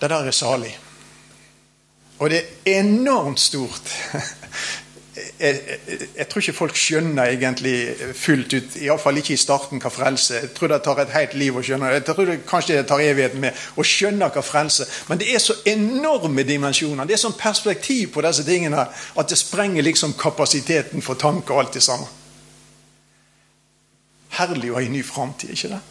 Det 0.00 0.10
der 0.10 0.30
er 0.30 0.34
salig. 0.34 0.72
Og 2.18 2.30
det 2.30 2.40
er 2.40 2.80
enormt 2.80 3.42
stort. 3.42 3.90
Jeg, 5.44 5.58
jeg, 5.68 6.06
jeg, 6.16 6.26
tror 6.28 6.40
ikke 6.40 6.56
folk 6.56 6.78
skjønner 6.78 7.28
egentlig 7.34 7.74
fullt 8.16 8.54
ut, 8.54 8.76
iallfall 8.80 9.18
ikke 9.20 9.34
i 9.34 9.40
starten, 9.40 9.80
hva 9.82 9.90
frelse 9.92 10.38
Jeg 10.38 10.52
tror 10.56 10.70
det 10.72 10.78
tar 10.86 11.02
et 11.02 11.12
helt 11.12 11.34
liv 11.36 11.58
å 11.58 11.62
skjønne 11.64 11.90
Jeg 11.98 12.04
tror 12.06 12.30
det, 12.30 12.36
kanskje 12.48 12.78
det 12.78 12.86
tar 12.88 13.02
evigheten 13.04 13.42
med 13.42 13.64
å 13.76 13.84
skjønne 13.84 14.30
hva 14.32 14.44
frelse 14.44 14.86
Men 15.10 15.20
det 15.20 15.28
er 15.34 15.42
så 15.44 15.58
enorme 15.68 16.46
dimensjoner. 16.48 17.04
Det 17.04 17.18
er 17.18 17.20
sånn 17.26 17.36
perspektiv 17.36 18.14
på 18.14 18.24
disse 18.24 18.46
tingene 18.46 18.86
at 18.88 19.28
det 19.28 19.36
sprenger 19.36 19.84
liksom 19.84 20.14
kapasiteten 20.16 21.04
for 21.04 21.20
tanke 21.20 21.52
og 21.52 21.60
alt 21.60 21.76
det 21.76 21.84
samme. 21.84 22.08
Herlig 24.38 24.72
å 24.72 24.78
ha 24.78 24.82
en 24.82 24.96
ny 24.96 25.02
framtid, 25.06 25.52
ikke 25.52 25.74
det? 25.74 25.82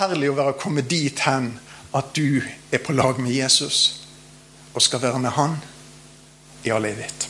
Herlig 0.00 0.30
å 0.32 0.38
være 0.38 0.56
kommet 0.58 0.88
dit 0.88 1.26
hen 1.28 1.52
at 1.92 2.14
du 2.16 2.40
er 2.72 2.80
på 2.80 2.96
lag 2.96 3.20
med 3.20 3.36
Jesus 3.36 4.00
og 4.72 4.80
skal 4.82 5.02
være 5.02 5.20
med 5.20 5.36
Han 5.36 5.58
i 6.62 6.70
all 6.70 6.84
evighet. 6.84 7.28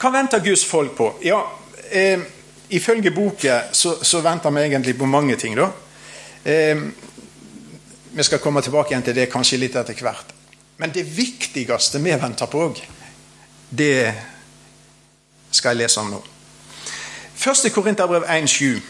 Hva 0.00 0.10
venter 0.10 0.42
Guds 0.44 0.64
folk 0.66 0.96
på? 0.96 1.14
Ja, 1.22 1.42
eh, 1.90 2.20
Ifølge 2.72 3.10
boka 3.10 3.62
så, 3.72 3.98
så, 4.04 4.20
venter 4.24 4.50
vi 4.50 4.60
egentlig 4.60 4.98
på 4.98 5.06
mange 5.06 5.36
ting. 5.36 5.56
da. 5.56 5.66
Eh, 6.44 6.78
vi 8.12 8.22
skal 8.24 8.38
komme 8.38 8.62
tilbake 8.62 8.94
igjen 8.94 9.02
til 9.02 9.14
det 9.14 9.26
kanskje 9.32 9.58
litt 9.60 9.76
etter 9.76 9.94
hvert. 10.00 10.32
Men 10.76 10.90
det 10.94 11.04
viktigste 11.04 12.00
vi 12.00 12.16
venter 12.16 12.48
på 12.48 12.62
òg, 12.64 12.80
det 13.68 14.14
skal 15.50 15.76
jeg 15.76 15.82
lese 15.84 16.00
om 16.00 16.10
nå. 16.14 16.22
Første 17.36 17.70
Korinterbrev 17.70 18.24
1,7 18.24 18.80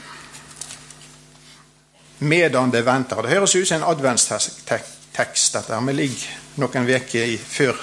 medan 2.22 2.70
det 2.70 2.84
venter. 2.86 3.22
Det 3.22 3.34
høres 3.34 3.56
ut 3.56 3.68
som 3.68 3.80
en 3.80 3.88
adventstekst, 3.90 5.52
dette. 5.54 5.80
Vi 5.86 5.92
ligger 5.92 6.26
noen 6.62 6.88
uker 6.88 7.36
før, 7.48 7.82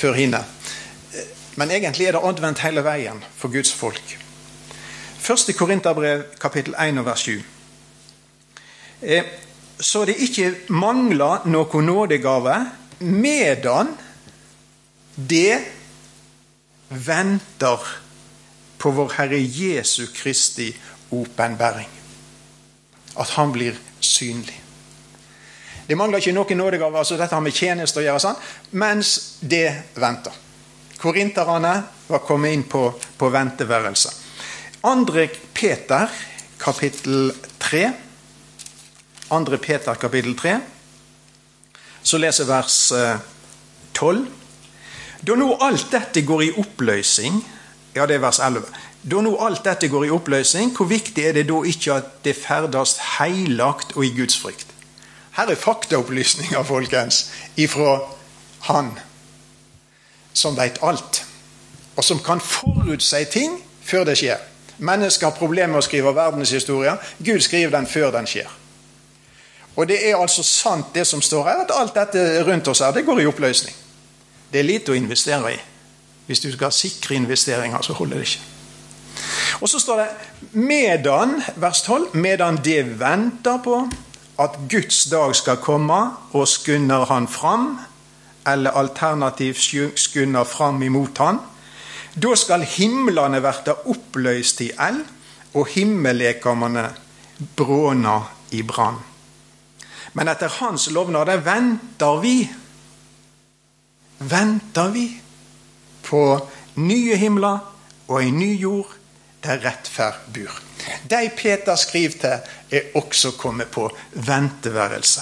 før 0.00 0.16
hinne. 0.16 0.40
Men 1.60 1.70
egentlig 1.70 2.08
er 2.08 2.16
det 2.16 2.24
advent 2.24 2.62
hele 2.64 2.84
veien 2.86 3.20
for 3.36 3.52
Guds 3.52 3.72
folk. 3.76 4.16
Første 5.20 5.52
Korinterbrev, 5.52 6.22
kapittel 6.40 6.74
1, 6.80 7.04
vers 7.04 7.26
7. 7.28 7.42
Eh, 9.02 9.24
så 9.80 10.04
det 10.04 10.16
ikke 10.20 10.54
mangler 10.68 11.46
noe 11.48 11.82
nådegave 11.84 12.56
medan 13.00 13.94
det 15.16 15.60
venter 16.88 17.86
på 18.80 18.92
vår 18.96 19.14
Herre 19.16 19.40
Jesu 19.40 20.06
Kristi 20.14 20.68
åpenbaring 21.12 21.88
at 23.20 23.30
han 23.36 23.52
blir 23.52 23.76
synlig. 24.00 24.59
Det 25.90 25.96
mangler 25.98 26.22
ikke 26.22 26.36
noen 26.36 26.60
nådegaver. 26.60 26.98
altså 26.98 27.16
dette 27.18 27.34
har 27.34 27.42
med 27.42 27.56
tjeneste 27.56 27.98
å 27.98 28.04
gjøre, 28.04 28.20
sånn, 28.22 28.36
mens 28.78 29.08
det 29.42 29.90
venter. 29.98 30.36
Korinterne 31.02 31.72
var 32.06 32.22
kommet 32.22 32.54
inn 32.54 32.62
på, 32.62 32.84
på 33.18 33.30
venteværelset. 33.34 34.20
Andre 34.86 35.26
Peter, 35.54 36.06
kapittel 36.62 37.32
3. 37.58 37.82
Andre 39.34 39.58
Peter, 39.58 39.98
kapittel 39.98 40.38
3. 40.38 40.54
Så 42.06 42.22
leser 42.22 42.46
vers 42.46 42.78
12. 43.98 44.22
Eh, 44.22 45.26
da 45.26 45.36
nå 45.42 45.52
alt 45.58 45.90
dette 45.90 46.22
går 46.24 46.46
i 46.46 46.52
oppløsning 46.62 47.42
Ja, 47.92 48.06
det 48.06 48.20
er 48.20 48.22
vers 48.22 48.38
11. 48.38 48.62
Da 49.10 49.20
nå 49.26 49.34
alt 49.42 49.66
dette 49.66 49.90
går 49.90 50.06
i 50.06 50.14
oppløsning, 50.14 50.70
hvor 50.76 50.86
viktig 50.86 51.26
er 51.26 51.34
det 51.34 51.48
da 51.50 51.64
ikke 51.66 51.98
at 51.98 52.20
det 52.22 52.38
ferdes 52.38 53.00
heilagt 53.18 53.96
og 53.96 54.06
i 54.06 54.14
Guds 54.14 54.38
frykt? 54.38 54.69
Her 55.36 55.50
er 55.50 55.54
faktaopplysninger, 55.54 56.62
folkens, 56.62 57.30
ifra 57.56 57.98
Han 58.60 58.92
som 60.32 60.56
veit 60.56 60.78
alt, 60.82 61.24
og 61.96 62.04
som 62.04 62.20
kan 62.22 62.40
forutsi 62.40 63.24
ting 63.32 63.58
før 63.84 64.04
det 64.04 64.18
skjer. 64.20 64.38
Mennesker 64.78 65.28
har 65.28 65.36
problemer 65.36 65.74
med 65.74 65.82
å 65.82 65.84
skrive 65.84 66.14
verdenshistorie. 66.16 66.94
Gud 67.18 67.40
skriver 67.44 67.74
den 67.74 67.86
før 67.86 68.12
den 68.14 68.28
skjer. 68.28 68.48
Og 69.76 69.88
det 69.88 69.98
er 70.08 70.16
altså 70.16 70.42
sant, 70.42 70.94
det 70.94 71.06
som 71.06 71.22
står 71.22 71.44
her, 71.44 71.64
at 71.64 71.74
alt 71.74 71.94
dette 71.94 72.42
rundt 72.46 72.68
oss 72.68 72.80
her, 72.80 72.94
det 72.96 73.04
går 73.06 73.20
i 73.20 73.26
oppløsning. 73.28 73.74
Det 74.52 74.60
er 74.60 74.66
lite 74.66 74.92
å 74.92 74.98
investere 74.98 75.52
i. 75.54 75.58
Hvis 76.26 76.40
du 76.40 76.48
skal 76.52 76.70
ha 76.70 76.74
sikre 76.74 77.14
investeringer, 77.18 77.82
så 77.82 77.94
holder 77.98 78.18
det 78.20 78.28
ikke. 78.28 78.46
Og 79.60 79.68
så 79.68 79.80
står 79.82 80.00
det 80.00 80.08
medan, 80.52 81.36
vers 81.60 81.82
12, 81.82 82.14
medan 82.14 82.58
det 82.64 82.82
venter 83.00 83.60
på 83.64 83.82
at 84.40 84.56
Guds 84.70 85.04
dag 85.12 85.34
skal 85.36 85.60
komme, 85.60 86.00
og 86.32 86.48
skunder 86.48 87.04
han 87.10 87.28
fram, 87.28 87.78
eller 88.48 88.70
alternativt 88.70 89.60
skunder 90.00 90.44
fram 90.44 90.82
imot 90.82 91.18
han, 91.18 91.40
da 92.16 92.34
skal 92.34 92.64
himlene 92.66 93.42
verte 93.42 93.74
oppløst 93.86 94.64
i 94.64 94.70
eld, 94.88 95.04
og 95.54 95.66
himmellekamene 95.74 96.86
bråna 97.56 98.20
i 98.54 98.62
brann. 98.62 99.00
Men 100.14 100.30
etter 100.30 100.50
hans 100.60 100.88
lovnader 100.90 101.42
venter 101.44 102.20
vi 102.22 102.34
Venter 104.20 104.90
vi 104.92 105.06
på 106.04 106.20
nye 106.76 107.16
himler 107.16 107.62
og 108.08 108.18
en 108.20 108.36
ny 108.36 108.50
jord 108.60 108.90
der 109.44 109.60
rettferd 109.64 110.20
bor. 110.34 110.62
De 111.10 111.30
Peter 111.36 111.76
skriver 111.76 112.16
til, 112.20 112.38
er 112.70 112.80
også 112.94 113.30
kommet 113.30 113.68
på 113.68 113.90
venteværelse. 114.12 115.20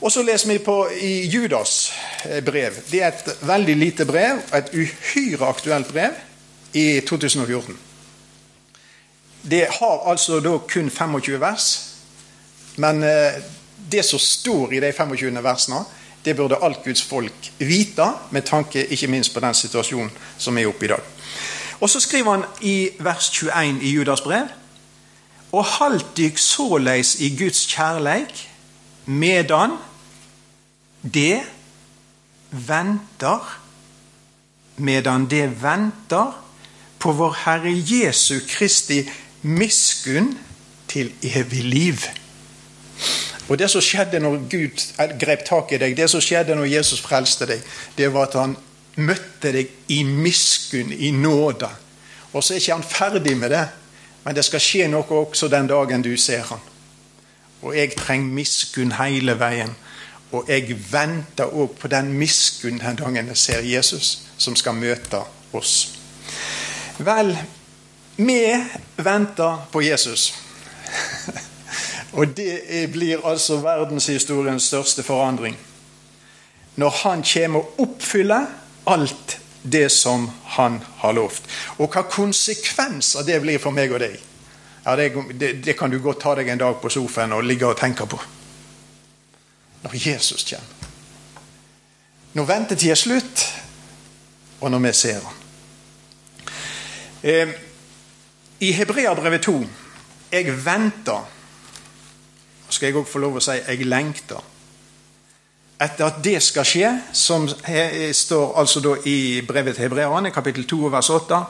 Og 0.00 0.12
så 0.12 0.22
leser 0.22 0.48
vi 0.48 0.58
på 0.58 0.76
i 1.00 1.26
Judas 1.26 1.92
eh, 2.24 2.44
brev. 2.44 2.74
Det 2.90 3.02
er 3.02 3.08
et 3.08 3.36
veldig 3.48 3.76
lite 3.76 4.04
brev, 4.04 4.42
et 4.54 4.72
uhyre 4.74 5.48
aktuelt 5.48 5.88
brev, 5.88 6.12
i 6.72 7.00
2014. 7.00 7.78
Det 9.42 9.66
har 9.80 10.10
altså 10.10 10.40
da 10.40 10.58
kun 10.58 10.90
25 10.90 11.40
vers, 11.40 11.66
men 12.76 13.02
eh, 13.02 13.40
det 13.90 14.04
som 14.04 14.18
står 14.18 14.74
i 14.76 14.80
de 14.80 14.92
25 14.92 15.42
versene, 15.42 15.84
det 16.24 16.36
burde 16.36 16.58
alt 16.62 16.84
Guds 16.84 17.02
folk 17.02 17.52
vite, 17.58 18.06
med 18.30 18.42
tanke 18.42 18.86
ikke 18.86 19.06
minst 19.06 19.34
på 19.34 19.40
den 19.40 19.54
situasjonen 19.54 20.10
som 20.38 20.58
er 20.58 20.66
oppe 20.66 20.84
i 20.84 20.90
dag. 20.90 21.12
Og 21.80 21.90
så 21.90 22.00
skriver 22.00 22.30
han 22.30 22.44
i 22.60 22.90
vers 22.98 23.30
21 23.30 23.82
i 23.82 23.90
Judas 23.90 24.20
brev 24.20 24.48
Og 25.52 25.64
halt 25.64 26.06
dykk 26.16 26.38
såleis 26.38 27.14
i 27.20 27.36
Guds 27.38 27.66
kjærleik 27.66 28.48
medan 29.06 29.76
det 31.14 31.42
venter 32.50 33.60
Medan 34.76 35.30
det 35.30 35.62
venter 35.62 36.42
på 36.98 37.12
vår 37.12 37.36
Herre 37.44 37.72
Jesu 37.72 38.40
Kristi 38.48 39.04
miskunn 39.42 40.38
til 40.88 41.12
evig 41.22 41.64
liv. 41.64 41.96
Og 43.48 43.58
Det 43.58 43.70
som 43.70 43.80
skjedde 43.80 44.20
når 44.20 44.36
Gud 44.50 44.82
grep 45.20 45.44
tak 45.46 45.72
i 45.72 45.78
deg, 45.78 45.96
det 45.96 46.10
som 46.10 46.20
skjedde 46.20 46.56
når 46.56 46.64
Jesus 46.64 47.00
frelste 47.00 47.46
deg, 47.46 47.62
det 47.98 48.12
var 48.12 48.26
at 48.26 48.34
han 48.40 48.56
møtte 48.96 49.52
deg 49.52 49.72
i 49.92 50.02
miskunn, 50.04 50.92
i 50.92 51.10
nåde. 51.10 51.68
Og 52.32 52.44
så 52.44 52.54
er 52.54 52.60
ikke 52.60 52.72
han 52.72 52.86
ferdig 52.86 53.36
med 53.36 53.50
det, 53.52 53.66
men 54.24 54.36
det 54.36 54.44
skal 54.44 54.62
skje 54.62 54.88
noe 54.90 55.20
også 55.22 55.48
den 55.52 55.68
dagen 55.70 56.04
du 56.04 56.16
ser 56.20 56.44
han. 56.48 56.62
Og 57.62 57.76
jeg 57.76 57.94
trenger 57.96 58.34
miskunn 58.36 58.96
hele 58.98 59.36
veien. 59.40 59.74
Og 60.34 60.48
jeg 60.50 60.74
venter 60.90 61.52
òg 61.54 61.76
på 61.78 61.88
den 61.88 62.10
miskunn 62.18 62.80
den 62.82 62.98
dagen 62.98 63.30
jeg 63.30 63.38
ser 63.38 63.64
Jesus, 63.64 64.26
som 64.38 64.56
skal 64.56 64.74
møte 64.74 65.22
oss. 65.56 65.76
Vel, 66.98 67.36
vi 68.16 68.40
venter 68.96 69.68
på 69.72 69.82
Jesus. 69.84 70.34
Og 72.16 72.36
det 72.36 72.88
blir 72.92 73.20
altså 73.28 73.58
verdenshistoriens 73.60 74.62
største 74.70 75.02
forandring. 75.02 75.56
Når 76.76 76.90
han 77.02 77.24
kommer 77.32 77.60
og 77.60 77.80
oppfyller 77.80 78.46
alt 78.86 79.38
det 79.62 79.88
som 79.90 80.30
han 80.44 80.80
har 80.96 81.12
lovt. 81.12 81.48
Og 81.82 81.90
hva 81.90 82.04
konsekvenser 82.06 83.26
det 83.26 83.40
blir 83.42 83.58
for 83.62 83.74
meg 83.74 83.92
og 83.92 84.02
deg, 84.02 84.16
ja, 84.86 84.94
det, 84.94 85.08
det, 85.34 85.52
det, 85.66 85.74
kan 85.78 85.90
du 85.90 85.98
godt 85.98 86.20
ta 86.22 86.36
deg 86.38 86.52
en 86.52 86.62
dag 86.62 86.78
på 86.78 86.90
sofaen 86.92 87.34
og 87.34 87.44
ligge 87.44 87.66
og 87.66 87.78
tenke 87.78 88.06
på. 88.06 88.18
Når 89.82 89.96
Jesus 89.98 90.46
kommer. 90.46 90.72
Når 92.36 92.46
ventetida 92.46 92.92
er 92.92 93.00
slutt, 93.00 93.46
og 94.60 94.70
når 94.70 94.84
vi 94.84 94.92
ser 94.92 95.24
han. 95.24 95.42
Eh, 97.22 97.54
I 98.60 98.72
Hebreabrevet 98.72 99.42
2 99.42 99.56
Jeg 100.32 100.52
venter. 100.64 101.26
Skal 102.68 102.86
jeg 102.86 102.96
òg 102.98 103.06
få 103.08 103.22
lov 103.22 103.38
å 103.38 103.42
si 103.42 103.56
jeg 103.56 103.86
lengter 103.86 104.42
etter 105.80 106.06
at 106.06 106.22
det 106.24 106.38
skal 106.42 106.64
skje, 106.64 106.90
som 107.12 107.48
står 107.48 108.58
altså 108.58 108.96
i 109.04 109.42
brevet 109.46 109.76
til 109.76 109.88
hebreerne, 109.88 110.30
kapittel 110.30 110.66
2, 110.66 110.76
vers 110.92 111.10
8 111.10 111.44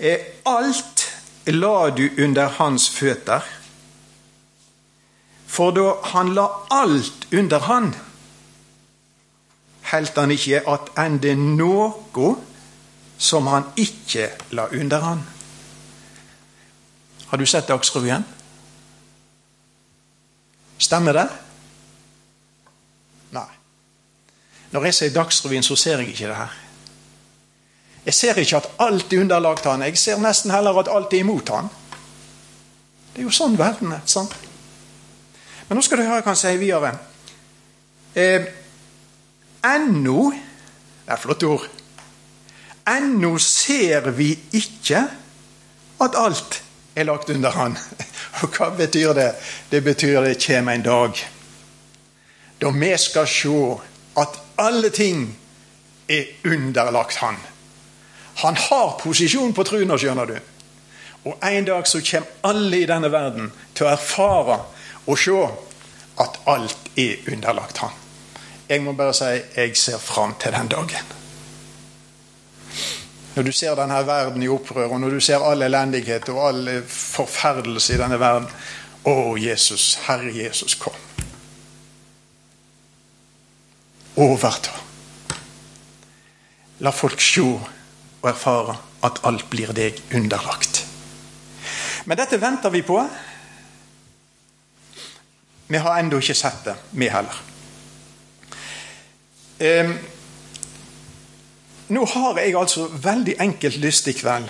Eh, 0.00 0.18
alt 0.46 1.20
la 1.46 1.90
du 1.90 2.08
under 2.24 2.48
hans 2.48 2.90
føtter. 2.90 3.44
For 5.46 5.74
da 5.76 5.92
han 6.14 6.32
la 6.34 6.46
alt 6.70 7.26
under 7.32 7.58
han, 7.58 7.90
helt 9.92 10.16
han 10.16 10.32
ikke 10.32 10.62
at 10.64 10.88
ende 11.02 11.34
noe 11.36 12.30
som 13.20 13.50
han 13.52 13.68
ikke 13.76 14.30
la 14.56 14.70
under 14.72 15.04
han. 15.04 15.24
Har 17.28 17.36
du 17.38 17.46
sett 17.46 17.68
Dagsrevyen? 17.68 18.24
Stemmer 20.78 21.12
det? 21.12 21.28
Nei. 23.36 23.50
Når 24.70 24.84
jeg 24.84 24.94
ser 24.94 25.14
Dagsrevyen, 25.14 25.62
så 25.62 25.76
ser 25.76 25.98
jeg 25.98 26.08
ikke 26.08 26.28
det 26.28 26.36
her. 26.36 26.58
Jeg 28.04 28.14
ser 28.14 28.38
ikke 28.38 28.56
at 28.56 28.70
alt 28.78 29.12
er 29.12 29.20
underlagt 29.20 29.64
han. 29.64 29.82
Jeg 29.82 29.98
ser 29.98 30.20
nesten 30.22 30.50
heller 30.50 30.78
at 30.80 30.88
alt 30.88 31.12
er 31.12 31.24
imot 31.24 31.48
han. 31.52 31.68
Det 33.12 33.20
er 33.20 33.26
jo 33.26 33.34
sånn 33.34 33.58
verden 33.58 33.92
er. 33.92 34.04
sant? 34.06 34.34
Men 35.68 35.78
nå 35.78 35.82
skal 35.84 36.00
du 36.00 36.06
høre 36.06 36.22
hva 36.22 36.32
han 36.32 36.38
sier 36.38 36.58
videre. 36.58 36.94
Eh, 38.14 38.46
Ennå 39.66 40.30
Det 40.30 41.12
er 41.16 41.18
flott 41.20 41.42
ord. 41.42 41.66
Ennå 42.88 43.34
ser 43.42 44.10
vi 44.14 44.30
ikke 44.56 45.02
at 46.00 46.16
alt 46.16 46.62
er 46.94 47.04
lagt 47.04 47.30
under 47.30 47.50
han. 47.50 47.76
Og 48.42 48.54
hva 48.54 48.70
betyr 48.78 49.12
det? 49.18 49.32
Det 49.70 49.82
betyr 49.84 50.22
det 50.22 50.38
kommer 50.46 50.78
en 50.78 50.86
dag 50.86 51.22
da 52.60 52.68
vi 52.76 52.90
skal 53.00 53.28
se 53.28 53.58
at 54.18 54.40
alle 54.56 54.90
ting 54.90 55.38
er 56.08 56.24
underlagt 56.44 57.16
han. 57.16 57.36
Han 58.42 58.56
har 58.56 58.98
posisjon 59.00 59.52
på 59.54 59.64
truna, 59.64 59.98
skjønner 59.98 60.26
du. 60.26 60.36
Og 61.28 61.36
en 61.44 61.64
dag 61.64 61.88
så 61.88 62.00
kommer 62.00 62.28
alle 62.48 62.80
i 62.80 62.88
denne 62.88 63.10
verden 63.12 63.50
til 63.74 63.86
å 63.86 63.92
erfare 63.92 64.60
og 65.06 65.18
se 65.20 65.40
at 66.20 66.38
alt 66.48 66.92
er 67.00 67.32
underlagt 67.32 67.82
han. 67.84 67.96
Jeg 68.70 68.82
må 68.84 68.94
bare 68.96 69.14
si 69.16 69.30
jeg 69.56 69.76
ser 69.76 69.98
fram 69.98 70.36
til 70.40 70.54
den 70.54 70.68
dagen. 70.70 71.16
Når 73.34 73.46
du 73.46 73.52
ser 73.52 73.76
denne 73.78 74.00
verden 74.06 74.42
i 74.42 74.50
opprør, 74.50 74.94
og 74.94 75.00
når 75.00 75.16
du 75.16 75.20
ser 75.20 75.44
all 75.46 75.62
elendighet 75.62 76.28
og 76.32 76.40
all 76.48 76.70
forferdelse 76.86 77.94
i 77.94 78.00
denne 78.00 78.18
verden 78.20 78.50
Å, 79.00 79.12
Jesus, 79.40 79.94
Herre 80.04 80.28
Jesus, 80.28 80.74
kom. 80.76 80.96
Overta. 84.20 84.76
La 86.84 86.92
folk 86.92 87.20
se 87.24 87.44
og 87.44 88.28
erfare 88.28 88.76
at 89.04 89.20
alt 89.24 89.48
blir 89.52 89.72
deg 89.76 89.96
underlagt. 90.16 90.84
Men 92.04 92.18
dette 92.20 92.40
venter 92.40 92.72
vi 92.72 92.82
på. 92.84 93.00
Vi 95.70 95.80
har 95.80 96.00
ennå 96.00 96.20
ikke 96.20 96.36
sett 96.36 96.64
det, 96.66 96.76
vi 96.92 97.08
heller. 97.12 97.36
Um, 99.60 99.92
nå 101.92 102.04
har 102.14 102.40
jeg 102.40 102.56
altså 102.56 102.88
veldig 102.88 103.36
enkelt 103.44 103.76
lyst 103.82 104.08
i 104.08 104.16
kveld 104.16 104.48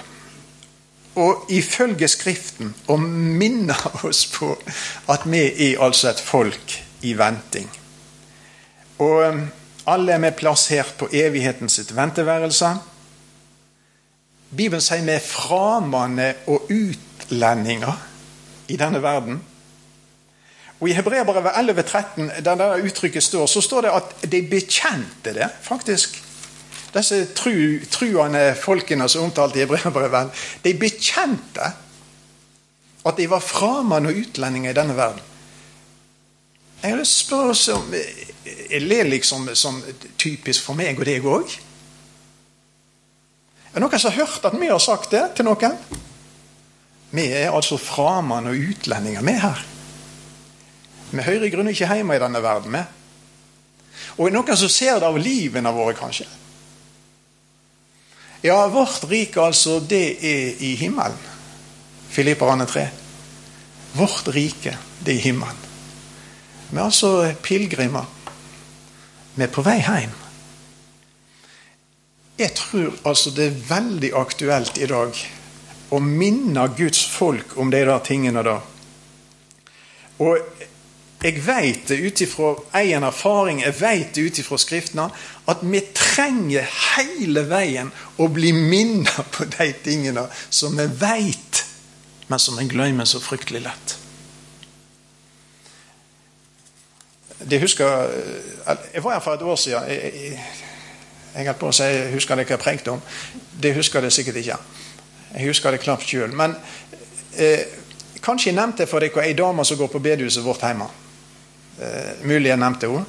og 1.18 1.50
ifølge 1.50 2.06
Skriften 2.08 2.70
å 2.86 2.96
minne 3.00 3.74
oss 4.06 4.22
på 4.30 4.52
at 5.10 5.26
vi 5.26 5.42
er 5.70 5.82
altså 5.82 6.12
et 6.12 6.22
folk 6.22 6.76
i 7.02 7.16
venting. 7.18 7.66
Og 9.02 9.40
alle 9.90 10.14
er 10.14 10.22
vi 10.22 10.30
plassert 10.38 10.94
på 10.98 11.08
evigheten 11.12 11.70
sitt 11.72 11.92
venteværelse. 11.96 12.74
Bibelen 14.50 14.82
sier 14.82 15.04
vi 15.06 15.14
er 15.14 15.24
framanne 15.24 16.32
og 16.50 16.70
utlendinger 16.70 17.98
i 18.70 18.78
denne 18.78 19.02
verden. 19.02 19.40
Og 20.80 20.88
I 20.88 20.96
Hebreabrevet 20.96 21.58
11,13, 21.60 22.40
der 22.40 22.54
det 22.56 22.84
uttrykket 22.88 23.22
står, 23.22 23.46
så 23.46 23.60
står 23.60 23.84
det 23.84 23.94
at 23.94 24.30
de 24.32 24.42
bekjente 24.48 25.34
det, 25.36 25.48
faktisk. 25.62 26.16
Disse 26.94 27.20
tru, 27.36 27.78
truende 27.92 28.54
folkene 28.58 29.08
som 29.08 29.28
omtalt 29.28 29.56
i 29.56 29.62
Hebreabrevet, 29.62 30.32
de 30.64 30.74
bekjente 30.74 31.72
at 33.06 33.16
de 33.16 33.28
var 33.30 33.44
framande 33.44 34.10
og 34.10 34.22
utlendinger 34.24 34.72
i 34.72 34.76
denne 34.76 34.96
verden. 34.96 35.29
Jeg 36.80 36.94
har 36.94 37.00
lyst 37.00 37.26
til 37.28 37.36
å 37.36 37.54
spørre 37.56 37.80
om 37.82 37.96
Er 38.70 38.86
det 38.88 39.02
liksom 39.10 39.50
som 39.58 39.82
typisk 40.16 40.64
for 40.64 40.78
meg 40.78 40.96
og 41.00 41.04
deg 41.04 41.26
òg? 41.28 41.56
Er 43.70 43.76
det 43.76 43.82
noen 43.84 44.00
som 44.00 44.10
har 44.10 44.24
hørt 44.24 44.46
at 44.48 44.56
vi 44.56 44.70
har 44.70 44.80
sagt 44.82 45.12
det 45.12 45.24
til 45.36 45.46
noen? 45.46 45.76
Vi 47.10 47.26
er 47.34 47.52
altså 47.52 47.76
framann 47.78 48.48
og 48.48 48.58
utlendinger, 48.70 49.22
vi 49.26 49.36
her. 49.42 49.62
Vi 51.10 51.22
hører 51.26 51.46
i 51.46 51.52
grunnen 51.52 51.74
ikke 51.74 51.90
hjemme 51.90 52.16
i 52.16 52.22
denne 52.22 52.42
verden, 52.42 52.74
vi. 52.74 52.82
Og 54.16 54.26
er 54.26 54.30
det 54.32 54.38
noen 54.38 54.58
som 54.58 54.72
ser 54.72 55.00
det 55.02 55.10
av 55.10 55.18
livene 55.20 55.72
våre, 55.74 55.94
kanskje? 55.98 56.26
Ja, 58.46 58.62
vårt 58.72 59.04
rike, 59.10 59.42
altså, 59.42 59.80
det 59.84 60.04
er 60.24 60.62
i 60.64 60.74
himmelen. 60.80 61.18
Filipperne 62.10 62.66
3. 62.66 62.86
Vårt 63.98 64.30
rike, 64.34 64.78
det 65.04 65.18
er 65.18 65.18
i 65.18 65.26
himmelen. 65.28 65.69
Vi 66.70 66.78
er 66.78 66.86
altså 66.86 67.34
pilegrimer. 67.42 68.06
Vi 69.34 69.42
er 69.42 69.52
på 69.52 69.64
vei 69.66 69.80
hjem. 69.82 70.16
Jeg 72.40 72.54
tror 72.56 72.94
altså 73.04 73.30
det 73.36 73.46
er 73.46 73.62
veldig 73.68 74.10
aktuelt 74.16 74.78
i 74.80 74.88
dag 74.88 75.16
å 75.90 75.98
minne 76.00 76.68
Guds 76.78 77.02
folk 77.10 77.56
om 77.60 77.72
de 77.72 77.82
der 77.84 78.04
tingene 78.06 78.44
da. 78.46 78.56
Og 80.20 80.38
jeg 81.20 81.42
vet 81.44 81.82
det 81.90 81.98
ut 82.00 82.22
ifra 82.24 82.54
egen 82.80 83.04
erfaring, 83.04 83.60
jeg 83.60 83.76
vet 83.80 84.14
det 84.16 84.24
ut 84.24 84.40
ifra 84.40 84.56
Skriftene, 84.60 85.10
at 85.52 85.60
vi 85.60 85.82
trenger 85.92 86.64
hele 86.94 87.44
veien 87.50 87.90
å 88.16 88.30
bli 88.32 88.54
minnet 88.56 89.34
på 89.34 89.48
de 89.58 89.68
tingene 89.84 90.28
som 90.48 90.78
vi 90.78 90.88
vet, 91.02 91.64
men 92.30 92.40
som 92.40 92.56
vi 92.56 92.70
glemmer 92.70 93.08
så 93.08 93.20
fryktelig 93.20 93.66
lett. 93.66 93.99
Det 97.48 97.60
husker, 97.60 98.10
Jeg 98.94 99.04
var 99.04 99.12
her 99.12 99.20
for 99.20 99.34
et 99.34 99.42
år 99.42 99.56
siden. 99.56 99.82
Jeg, 99.88 100.12
jeg, 100.14 100.40
jeg 101.34 101.46
holdt 101.46 101.60
på 101.60 101.70
å 101.70 101.74
si 101.74 101.86
jeg 101.86 102.12
husker 102.12 102.36
det 102.36 102.44
hva 102.48 102.56
jeg 102.56 102.62
prengte 102.64 102.92
om. 102.92 103.02
Det 103.62 103.74
husker 103.76 104.02
jeg 104.02 104.12
sikkert 104.12 104.40
ikke. 104.42 104.56
Jeg 105.34 105.46
husker 105.46 105.70
det 105.70 105.80
knapt 105.84 106.08
sjøl. 106.08 106.34
Men 106.36 106.56
eh, 107.38 107.62
kanskje 108.22 108.50
jeg 108.50 108.58
nevnte 108.58 108.88
for 108.90 109.00
dere 109.00 109.24
ei 109.24 109.36
dame 109.38 109.64
som 109.64 109.78
går 109.78 109.92
på 109.92 110.02
bedehuset 110.02 110.44
vårt 110.44 110.64
hjemme. 110.66 110.88
Eh, 111.80 112.24
mulig 112.26 112.50
jeg 112.50 112.60
nevnte 112.60 112.90
henne. 112.90 113.06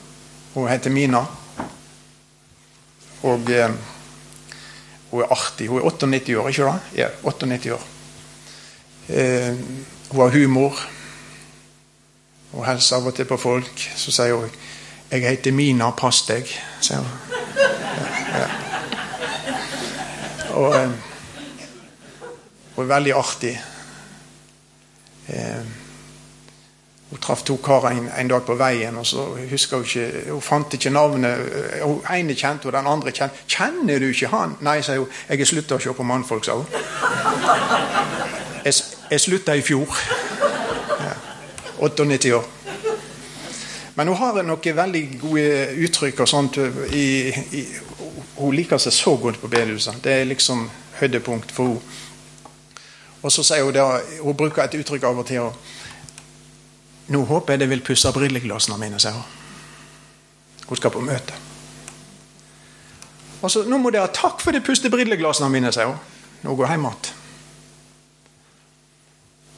Hun 0.53 0.69
heter 0.69 0.93
Mina. 0.93 1.25
Og 3.27 3.51
eh, 3.51 3.73
hun 5.11 5.23
er 5.25 5.33
artig. 5.33 5.67
Hun 5.67 5.81
er 5.81 5.89
98 5.89 6.37
år, 6.37 6.49
ikke 6.49 6.69
det? 6.69 6.79
Ja, 7.01 7.09
98 7.23 7.73
år. 7.75 7.87
Eh, 9.09 9.53
hun 10.11 10.21
har 10.21 10.35
humor. 10.37 10.83
Hun 12.51 12.65
hilser 12.67 12.95
av 12.95 13.07
og 13.07 13.15
til 13.15 13.25
på 13.25 13.37
folk. 13.37 13.89
Så 13.95 14.11
sier 14.11 14.33
hun 14.33 14.49
'Jeg 15.11 15.29
heter 15.29 15.51
Mina, 15.51 15.91
pass 15.91 16.21
deg', 16.21 16.47
sier 16.81 16.97
hun. 16.97 17.07
Og 20.53 20.79
hun 20.79 20.93
eh, 22.77 22.83
er 22.83 22.83
veldig 22.83 23.13
artig. 23.13 23.61
Eh, 25.27 25.65
hun 27.09 27.19
traff 27.19 27.43
to 27.43 27.57
karer 27.57 27.89
en, 27.89 28.09
en, 28.17 28.27
dag 28.27 28.43
på 28.43 28.55
veien, 28.55 28.97
og 28.97 29.05
så 29.05 29.25
husker 29.49 29.77
hun 29.77 29.85
ikke 29.85 30.31
Hun 30.31 30.41
fant 30.41 30.73
ikke 30.73 30.89
navnet. 30.89 31.39
Eh, 31.39 31.83
hun 31.83 32.01
ene 32.15 32.35
kjente 32.35 32.63
hun, 32.63 32.73
den 32.73 32.87
andre 32.87 33.11
kjente 33.11 33.35
Kjenner 33.47 33.99
du 33.99 34.07
ikke 34.09 34.27
han? 34.27 34.57
Nei, 34.61 34.81
sier 34.81 34.97
hun. 34.97 35.07
Jeg 35.29 35.37
har 35.37 35.45
slutta 35.45 35.75
å 35.75 35.79
se 35.79 35.93
på 35.93 36.03
mannfolk, 36.03 36.45
sa 36.45 36.53
hun. 36.55 36.65
Jeg, 38.65 38.73
jeg 39.11 39.19
slutta 39.19 39.55
i 39.55 39.61
fjor. 39.61 39.97
Ja. 41.81 41.87
98 41.87 42.33
år. 42.33 42.43
Men 43.95 44.07
hun 44.07 44.17
har 44.17 44.43
noen 44.43 44.75
veldig 44.75 45.01
gode 45.21 45.47
uttrykk 45.85 46.21
og 46.23 46.29
sånt. 46.29 46.57
I, 46.93 47.05
i, 47.57 47.63
hun 48.37 48.55
liker 48.55 48.79
seg 48.79 48.93
så 48.93 49.15
godt 49.17 49.41
på 49.41 49.49
bedehuset. 49.51 49.97
Det 50.03 50.13
er 50.13 50.29
liksom 50.29 50.67
høydepunkt 51.01 51.51
for 51.51 51.73
henne. 51.73 51.99
Og 53.21 53.29
så 53.29 53.43
sier 53.45 53.61
hun 53.61 53.73
det, 53.75 53.83
hun 54.17 54.33
bruker 54.33 54.63
et 54.63 54.79
uttrykk 54.79 55.03
av 55.05 55.19
og 55.21 55.27
til. 55.29 55.43
Og 55.45 57.13
nå 57.13 57.21
håper 57.29 57.53
jeg 57.53 57.61
det 57.61 57.69
vil 57.69 57.83
pusse 57.85 58.09
brilleglassene 58.15 58.79
mine, 58.81 58.97
sier 58.97 59.13
hun. 59.13 59.27
Hun 60.65 60.79
skal 60.79 60.93
på 60.93 61.03
møte. 61.05 61.37
Og 63.41 63.51
så, 63.51 63.61
nå 63.69 63.77
må 63.77 63.91
dere 63.93 64.07
ha 64.07 64.13
takk 64.15 64.41
for 64.41 64.57
det 64.57 64.63
puste 64.65 64.89
brilleglassene 64.89 65.49
mine, 65.53 65.69
sier 65.75 65.91
hun. 65.91 66.01
Nå 66.41 66.55
går 66.57 66.71
jeg 66.71 66.79
hjem 66.79 66.89
igjen. 66.89 67.20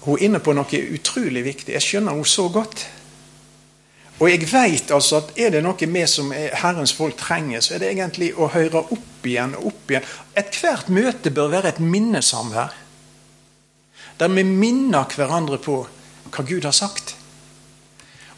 Hun 0.03 0.17
er 0.17 0.25
inne 0.27 0.41
på 0.43 0.53
noe 0.55 0.81
utrolig 0.95 1.45
viktig. 1.45 1.73
Jeg 1.75 1.85
skjønner 1.85 2.15
henne 2.15 2.27
så 2.27 2.49
godt. 2.51 2.85
Og 4.19 4.29
jeg 4.29 4.45
vet 4.51 4.91
altså 4.93 5.21
at 5.23 5.31
er 5.39 5.55
det 5.55 5.63
noe 5.65 5.89
vi 5.89 6.03
som 6.07 6.31
er 6.35 6.53
Herrens 6.61 6.93
folk 6.93 7.17
trenger, 7.19 7.63
så 7.63 7.75
er 7.75 7.83
det 7.83 7.89
egentlig 7.93 8.33
å 8.35 8.51
høre 8.53 8.83
opp 8.83 9.25
igjen 9.27 9.55
og 9.57 9.71
opp 9.71 9.91
igjen. 9.91 10.05
Ethvert 10.37 10.91
møte 10.93 11.33
bør 11.33 11.51
være 11.55 11.73
et 11.73 11.81
minnesamvær. 11.81 12.75
Der 14.19 14.29
vi 14.29 14.43
minner 14.45 15.09
hverandre 15.09 15.57
på 15.57 15.81
hva 16.29 16.45
Gud 16.45 16.67
har 16.67 16.75
sagt. 16.75 17.15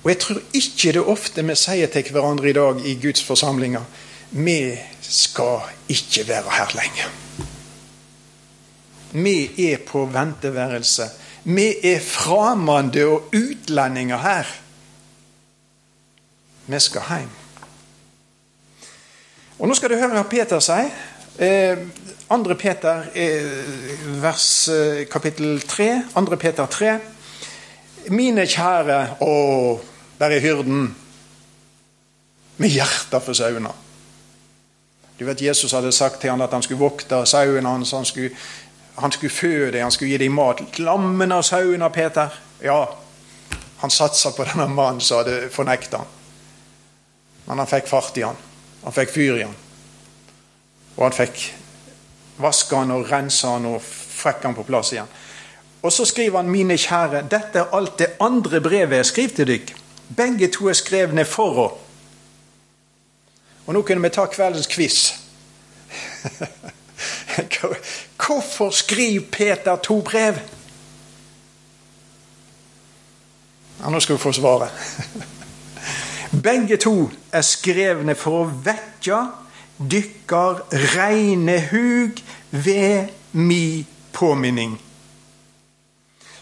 Og 0.04 0.12
jeg 0.14 0.22
tror 0.22 0.42
ikke 0.54 0.94
det 0.94 1.02
er 1.02 1.12
ofte 1.12 1.44
vi 1.44 1.58
sier 1.58 1.92
til 1.92 2.12
hverandre 2.14 2.50
i 2.50 2.56
dag 2.56 2.82
i 2.86 2.96
Guds 3.02 3.26
forsamlinger 3.26 3.86
vi 4.36 4.78
skal 5.02 5.62
ikke 5.88 6.28
være 6.28 6.52
her 6.52 6.74
lenger. 6.76 7.12
Vi 9.12 9.72
er 9.72 9.78
på 9.88 10.06
venteværelse. 10.12 11.10
Vi 11.46 11.68
er 11.84 12.00
fremmede 12.02 13.06
og 13.06 13.30
utlendinger 13.36 14.18
her. 14.18 14.46
Vi 16.68 16.80
skal 16.80 17.02
hjem. 17.10 17.30
Og 19.60 19.68
Nå 19.68 19.76
skal 19.78 19.94
du 19.94 19.96
høre 19.96 20.18
hva 20.18 20.24
Peter 20.30 20.60
sier. 20.60 20.90
Eh, 21.38 21.78
2. 22.30 22.56
Peter, 22.58 23.06
eh, 23.14 24.22
vers, 24.22 24.68
eh, 24.68 25.06
kapittel 25.08 25.62
3. 25.62 26.04
2. 26.16 26.36
Peter 26.36 26.66
3. 26.66 27.00
Mine 28.10 28.48
kjære 28.48 29.18
Å, 29.22 29.80
der 30.20 30.26
er 30.36 30.42
hyrden 30.42 30.96
med 32.58 32.70
hjertet 32.70 33.22
for 33.24 33.34
sauene. 33.34 33.72
Du 35.20 35.26
vet 35.26 35.42
Jesus 35.42 35.72
hadde 35.72 35.92
sagt 35.92 36.20
til 36.22 36.30
han 36.30 36.42
at 36.42 36.52
han 36.52 36.64
skulle 36.64 36.82
vokte 36.82 37.22
sauene 37.26 37.70
hans. 37.70 37.92
Han 37.92 38.06
skulle, 38.06 38.36
han 38.96 39.12
skulle 39.12 39.34
fø 39.34 39.72
dem, 39.72 39.82
han 39.82 39.92
skulle 39.92 40.12
gi 40.12 40.18
dem 40.18 40.36
mat. 40.38 40.62
Lammene 40.80 41.36
og 41.42 41.46
sauene, 41.46 41.90
Peter. 41.92 42.32
Ja, 42.64 42.80
han 43.78 43.92
satsa 43.92 44.32
på 44.32 44.46
denne 44.48 44.68
mannen 44.72 45.02
som 45.04 45.20
hadde 45.20 45.50
fornekta 45.52 45.98
han. 46.04 46.14
Men 47.46 47.62
han 47.62 47.70
fikk 47.70 47.90
fart 47.92 48.18
i 48.18 48.24
han. 48.26 48.40
Han 48.84 48.96
fikk 48.96 49.12
fyr 49.14 49.40
i 49.42 49.44
han. 49.44 49.56
Og 50.96 51.04
han 51.04 51.16
fikk 51.16 51.44
vaska 52.42 52.82
han 52.82 52.94
og 52.96 53.10
rensa 53.12 53.56
han 53.58 53.68
og 53.70 53.82
fikk 53.84 54.48
han 54.48 54.56
på 54.56 54.66
plass 54.68 54.94
igjen. 54.96 55.12
Og 55.86 55.94
så 55.94 56.06
skriver 56.08 56.40
han, 56.40 56.50
mine 56.50 56.78
kjære, 56.82 57.28
dette 57.30 57.62
er 57.62 57.76
alt 57.76 58.00
det 58.00 58.16
andre 58.24 58.62
brevet 58.64 58.98
jeg 59.04 59.12
skriver 59.12 59.36
til 59.36 59.52
dykk. 59.52 59.76
Begge 60.18 60.50
to 60.54 60.70
er 60.72 60.78
skrevne 60.78 61.26
for 61.30 61.62
å. 61.62 61.68
Og 63.66 63.74
nå 63.74 63.82
kunne 63.86 64.02
vi 64.06 64.14
ta 64.14 64.26
kveldens 64.30 64.70
quiz. 64.72 64.98
Hvorfor 68.26 68.70
skriver 68.70 69.26
Peter 69.32 69.76
to 69.76 70.02
brev? 70.02 70.40
Ja, 73.80 73.90
nå 73.90 74.00
skal 74.00 74.16
du 74.16 74.22
få 74.22 74.32
svaret. 74.32 74.72
Begge 76.48 76.78
to 76.78 77.10
er 77.32 77.44
skrevne 77.46 78.16
for 78.16 78.44
å 78.44 78.54
vekke 78.66 79.20
dykkar 79.78 80.64
reine 80.96 81.60
hug 81.72 82.22
ved 82.52 83.12
mi 83.32 83.86
påminning. 84.16 84.80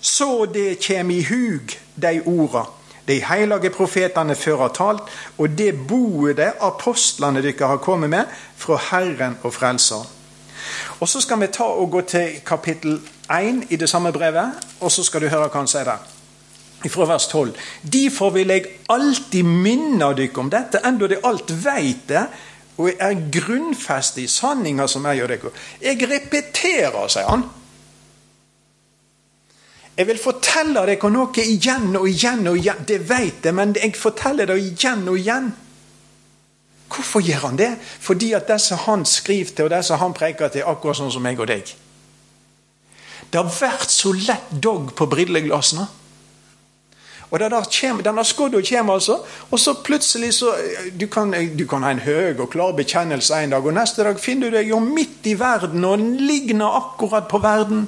Så 0.01 0.45
det 0.45 0.77
kjem 0.83 1.11
i 1.11 1.21
hug, 1.25 1.75
de 1.95 2.19
orda 2.25 2.65
de 3.07 3.19
heilage 3.27 3.71
profetane 3.73 4.35
før 4.35 4.61
har 4.63 4.75
talt, 4.75 5.09
og 5.37 5.55
det 5.57 5.73
boet 5.87 6.37
det 6.39 6.53
apostlene 6.63 7.43
dere 7.43 7.67
har 7.73 7.81
kommet 7.83 8.11
med 8.13 8.29
fra 8.57 8.79
Herren 8.91 9.35
og 9.43 9.53
Frelseren. 9.53 10.07
Og 10.99 11.09
Så 11.09 11.21
skal 11.21 11.39
vi 11.39 11.47
ta 11.47 11.63
og 11.63 11.91
gå 11.91 12.01
til 12.01 12.41
kapittel 12.45 12.99
1 13.31 13.65
i 13.69 13.75
det 13.75 13.89
samme 13.89 14.11
brevet, 14.11 14.51
og 14.79 14.91
så 14.91 15.03
skal 15.03 15.21
du 15.21 15.27
høre 15.27 15.47
hva 15.47 15.57
han 15.57 15.67
sier 15.67 15.83
der 15.83 16.13
fra 16.89 17.05
vers 17.05 17.27
12. 17.27 17.53
Derfor 17.93 18.29
vil 18.29 18.47
jeg 18.51 18.65
alltid 18.89 19.43
minne 19.43 20.09
dere 20.15 20.39
om 20.41 20.49
dette, 20.51 20.81
enda 20.85 21.07
de 21.07 21.21
alt 21.23 21.53
veit 21.63 22.07
det, 22.09 22.25
og 22.77 22.89
er 22.99 23.19
grunnfestet 23.31 24.23
i 24.23 24.27
sanninga 24.27 24.87
som 24.89 25.05
jeg 25.05 25.21
gjør 25.21 25.33
dere. 25.35 25.51
Jeg 25.81 26.09
repeterer, 26.09 27.07
sier 27.07 27.29
han. 27.29 27.45
Jeg 29.97 30.09
vil 30.09 30.17
fortelle 30.17 30.85
dere 30.87 31.11
noe 31.13 31.43
igjen 31.45 31.91
og 31.99 32.07
igjen 32.09 32.47
og 32.49 32.57
igjen. 32.57 32.81
Det 32.87 33.03
vet 33.09 33.45
jeg, 33.45 33.53
men 33.53 33.75
jeg 33.77 33.93
forteller 33.99 34.49
det 34.49 34.57
igjen 34.57 35.05
og 35.07 35.19
igjen. 35.19 35.51
Hvorfor 36.93 37.23
gjør 37.25 37.47
han 37.47 37.57
det? 37.57 37.71
Fordi 37.81 38.33
at 38.37 38.47
det 38.47 38.59
som 38.61 38.77
han 38.85 39.05
skriver 39.05 39.55
til, 39.55 39.65
og 39.65 39.71
det 39.73 39.81
som 39.85 39.99
han 39.99 40.13
preker 40.13 40.47
til, 40.53 40.61
er 40.61 40.69
akkurat 40.69 40.99
sånn 40.99 41.11
som 41.13 41.25
meg 41.25 41.41
og 41.41 41.49
deg. 41.49 41.73
Det 43.33 43.41
har 43.41 43.49
vært 43.49 43.89
så 43.89 44.13
lett 44.13 44.51
dogg 44.61 44.93
på 44.97 45.07
brilleglassene. 45.09 45.87
Og 47.33 47.39
det 47.39 47.49
der 47.49 47.65
kommer, 47.65 48.03
Denne 48.05 48.23
skodda 48.23 48.59
kommer 48.61 48.93
altså, 48.93 49.15
og 49.49 49.59
så 49.59 49.73
plutselig 49.73 50.33
så 50.37 50.51
du 50.99 51.07
kan, 51.07 51.33
du 51.57 51.65
kan 51.65 51.81
ha 51.81 51.89
en 51.95 52.03
høy 52.05 52.37
og 52.37 52.51
klar 52.53 52.75
bekjennelse 52.77 53.39
en 53.41 53.55
dag, 53.55 53.65
og 53.65 53.73
neste 53.73 54.05
dag 54.05 54.19
finner 54.21 54.53
du 54.53 54.57
deg 54.59 54.69
jo 54.69 54.77
midt 54.79 55.25
i 55.25 55.33
verden 55.39 55.85
og 55.85 55.97
ligner 55.97 56.77
akkurat 56.77 57.25
på 57.31 57.41
verden. 57.41 57.87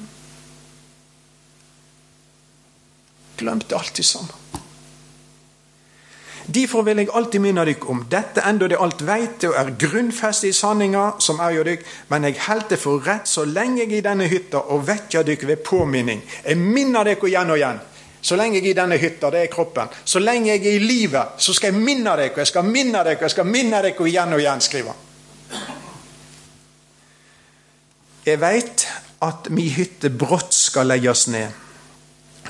Glemte 3.37 3.77
alt 3.77 3.93
det 3.97 4.05
samme. 4.05 4.44
Derfor 6.47 6.81
vil 6.85 6.97
jeg 7.01 7.09
alltid 7.13 7.41
minne 7.41 7.63
dere 7.65 7.89
om 7.89 8.03
dette, 8.09 8.43
enda 8.45 8.67
det 8.69 8.77
alt 8.77 9.01
veit 9.07 9.43
og 9.47 9.55
er 9.57 9.71
grunnfestet 9.81 10.51
i 10.51 10.53
sanninga, 10.53 11.15
som 11.19 11.39
er 11.41 11.55
jo 11.55 11.63
dere, 11.65 11.81
men 12.11 12.27
jeg 12.27 12.37
held 12.45 12.67
det 12.69 12.77
for 12.77 13.01
rett 13.01 13.25
så 13.29 13.47
lenge 13.49 13.81
jeg 13.81 13.97
i 13.97 14.03
denne 14.05 14.27
hytta, 14.29 14.61
og 14.69 14.85
vekker 14.85 15.25
dere 15.25 15.49
ved 15.49 15.63
påminning. 15.65 16.21
Jeg 16.45 16.61
minner 16.61 17.07
dere 17.07 17.31
igjen 17.31 17.53
og 17.55 17.57
igjen. 17.57 17.81
Så 18.25 18.37
lenge 18.37 18.59
jeg 18.59 18.67
er 18.67 18.71
i 18.73 18.77
denne 18.77 18.97
hytta, 19.01 19.29
det 19.33 19.41
er 19.41 19.51
kroppen. 19.53 19.89
Så 20.05 20.21
lenge 20.21 20.53
jeg 20.53 20.61
er 20.65 20.77
i 20.77 20.85
livet, 20.85 21.41
så 21.41 21.53
skal 21.53 21.73
jeg 21.73 21.81
minne 21.81 22.13
dere, 22.13 22.31
jeg 22.37 22.53
skal 22.53 22.69
minne 22.69 23.01
dere, 23.01 23.17
jeg 23.21 23.33
skal 23.33 23.49
minne 23.49 23.81
dere 23.81 24.07
igjen 24.07 24.37
og 24.37 24.45
igjen, 24.45 24.63
skriver 24.65 24.93
han. 24.93 25.01
Jeg 28.25 28.41
veit 28.41 28.87
at 29.25 29.49
mi 29.53 29.67
hytte 29.69 30.09
brått 30.09 30.53
skal 30.53 30.89
legges 30.89 31.27
ned. 31.29 31.64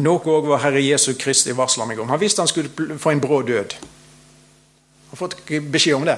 Noe 0.03 0.19
òg 0.27 0.47
var 0.49 0.59
Herre 0.65 0.81
Jesu 0.83 1.13
Kristi 1.15 1.53
varsla 1.55 1.85
meg 1.87 1.99
om. 2.03 2.09
Han 2.11 2.19
visste 2.19 2.43
han 2.43 2.51
skulle 2.51 2.97
få 2.99 3.13
en 3.13 3.21
brå 3.23 3.41
død. 3.47 3.75
Han 3.79 5.13
har 5.13 5.19
fått 5.21 5.37
beskjed 5.71 5.95
om 5.95 6.07
det. 6.07 6.17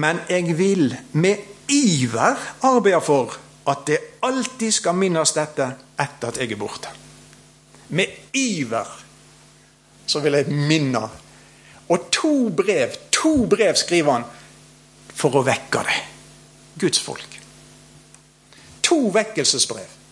Men 0.00 0.22
jeg 0.28 0.56
vil 0.58 0.94
med 1.12 1.42
iver 1.68 2.40
arbeide 2.64 3.00
for 3.04 3.36
at 3.68 3.84
det 3.88 3.98
alltid 4.24 4.72
skal 4.72 4.96
minnes 4.96 5.32
dette 5.36 5.66
etter 6.00 6.32
at 6.32 6.40
jeg 6.40 6.52
er 6.52 6.60
borte. 6.60 6.92
Med 7.92 8.32
iver 8.32 8.88
så 10.06 10.20
vil 10.24 10.38
jeg 10.38 10.48
minne. 10.48 11.02
Og 11.92 12.08
to 12.12 12.48
brev, 12.56 12.96
to 13.12 13.44
brev 13.48 13.76
skriver 13.76 14.16
han 14.16 14.24
for 15.14 15.36
å 15.36 15.44
vekke 15.44 15.84
det. 15.84 15.98
Guds 16.80 17.04
folk. 17.04 17.36
To 18.84 18.98
vekkelsesbrev 19.12 20.03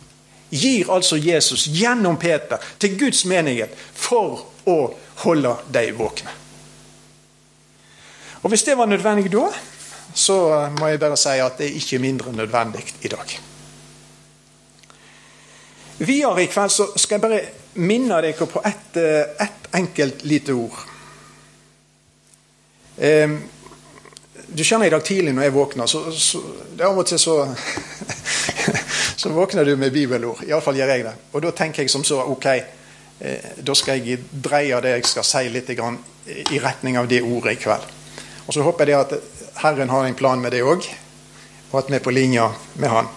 gir 0.52 0.90
altså 0.92 1.16
Jesus 1.16 1.66
gjennom 1.72 2.18
Peter 2.20 2.60
til 2.78 2.98
Guds 3.00 3.24
menighet 3.24 3.72
for 3.94 4.44
å 4.68 4.78
holde 5.24 5.54
dem 5.72 5.96
våkne. 5.98 6.34
Og 8.42 8.50
Hvis 8.50 8.66
det 8.66 8.76
var 8.76 8.90
nødvendig 8.90 9.30
da, 9.32 9.48
så 10.14 10.68
må 10.78 10.90
jeg 10.90 11.00
bare 11.00 11.16
si 11.16 11.38
at 11.40 11.58
det 11.58 11.70
er 11.70 11.80
ikke 11.80 12.02
mindre 12.02 12.32
nødvendig 12.32 12.84
i 13.02 13.08
dag. 13.08 13.34
Videre 16.02 16.42
i 16.42 16.50
kveld 16.50 16.72
så 16.74 16.88
skal 16.96 17.16
jeg 17.16 17.22
bare 17.22 17.42
minne 17.74 18.20
dere 18.20 18.46
på 18.46 18.62
ett 18.66 18.96
et 18.96 19.68
enkelt 19.72 20.24
lite 20.24 20.52
ord. 20.52 20.80
Um, 22.98 23.38
du 24.56 24.64
skjønner, 24.64 24.86
i 24.86 24.92
dag 24.92 25.04
tidlig 25.04 25.32
når 25.34 25.48
jeg 25.48 25.54
våkner, 25.54 25.86
så, 25.86 26.04
så 26.12 26.40
det 26.76 26.84
av 26.86 26.98
og 26.98 27.06
til 27.08 27.20
så 27.20 27.36
så 29.22 29.28
våkner 29.28 29.64
du 29.64 29.76
med 29.76 29.92
bibelord. 29.92 30.42
Iallfall 30.48 30.76
gjør 30.80 30.92
jeg 30.94 31.04
det. 31.06 31.14
Og 31.32 31.44
da 31.44 31.52
tenker 31.56 31.84
jeg 31.84 31.92
som 31.92 32.04
så 32.04 32.20
ok, 32.26 32.46
eh, 33.20 33.52
da 33.62 33.74
skal 33.78 34.02
jeg 34.02 34.18
dreie 34.32 34.80
det 34.82 34.96
jeg 34.96 35.08
skal 35.12 35.26
si, 35.26 35.44
litt 35.52 35.70
grann, 35.78 36.00
i 36.26 36.58
retning 36.62 36.98
av 36.98 37.08
det 37.10 37.22
ordet 37.22 37.56
i 37.56 37.62
kveld. 37.62 37.86
Og 38.46 38.54
så 38.54 38.64
håper 38.66 38.90
jeg 38.90 38.98
at 38.98 39.14
Herren 39.62 39.90
har 39.92 40.06
en 40.06 40.18
plan 40.18 40.40
med 40.42 40.54
det 40.54 40.62
òg, 40.66 40.86
og 41.70 41.78
at 41.78 41.90
vi 41.90 41.98
er 41.98 42.04
på 42.04 42.14
linje 42.14 42.48
med 42.82 42.88
Han. 42.90 43.10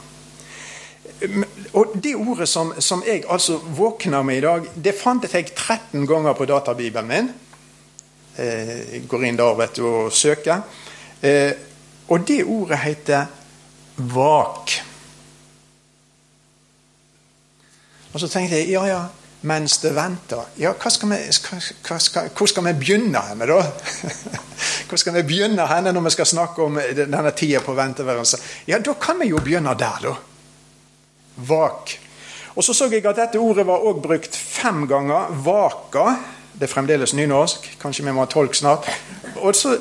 Og 1.74 1.96
Det 2.04 2.16
ordet 2.16 2.48
som, 2.50 2.74
som 2.80 3.04
jeg 3.08 3.24
altså 3.30 3.58
våkner 3.58 4.24
med 4.24 4.38
i 4.38 4.46
dag, 4.46 4.70
det 4.76 4.96
fant 5.00 5.26
jeg 5.26 5.52
13 5.56 6.06
ganger 6.08 6.34
på 6.34 6.46
databibelen 6.46 7.08
min. 7.10 7.30
Eh, 8.38 8.94
jeg 8.94 9.08
går 9.10 9.26
inn 9.26 9.38
der 9.40 9.58
vet 9.58 9.78
du, 9.80 9.86
og 9.88 10.14
søker. 10.14 10.62
Eh, 11.22 11.52
og 12.08 12.28
det 12.28 12.44
ordet 12.44 12.80
heter 12.84 13.26
vak. 13.98 14.74
Og 18.14 18.20
så 18.20 18.28
tenkte 18.32 18.60
jeg 18.60 18.72
ja, 18.72 18.84
ja, 18.88 19.02
mens 19.46 19.78
det 19.84 19.92
venter 19.96 20.46
Ja, 20.58 20.72
hva 20.80 20.92
skal 20.94 21.12
vi, 21.12 21.18
hva 21.86 21.98
skal, 22.00 22.30
hvor 22.32 22.50
skal 22.50 22.66
vi 22.70 22.74
begynne 22.80 23.22
henne, 23.30 23.48
da? 23.50 23.60
Hvor 24.90 25.02
skal 25.02 25.16
vi 25.18 25.24
begynne 25.26 25.66
henne 25.68 25.92
når 25.92 26.04
vi 26.06 26.12
skal 26.14 26.28
snakke 26.30 26.64
om 26.64 26.78
denne 26.96 27.32
tida 27.36 27.60
på 27.66 27.74
venteværelset? 27.76 28.42
Ja, 28.70 28.78
da 28.80 28.94
kan 29.02 29.18
vi 29.20 29.32
jo 29.32 29.42
begynne 29.42 29.74
der, 29.78 30.04
da. 30.06 30.14
Vak. 31.50 31.96
Og 32.56 32.64
så 32.64 32.74
så 32.74 32.88
jeg 32.92 33.06
at 33.06 33.18
dette 33.18 33.42
ordet 33.42 33.66
var 33.68 33.84
også 33.84 34.02
brukt 34.02 34.36
fem 34.36 34.86
ganger. 34.88 35.34
Vaka. 35.44 36.06
Det 36.54 36.70
er 36.70 36.72
fremdeles 36.72 37.14
nynorsk. 37.14 37.68
Kanskje 37.82 38.06
vi 38.06 38.14
må 38.16 38.24
ha 38.24 38.30
tolk 38.32 38.56
snart. 38.56 38.88
Og 39.42 39.56
så 39.56 39.76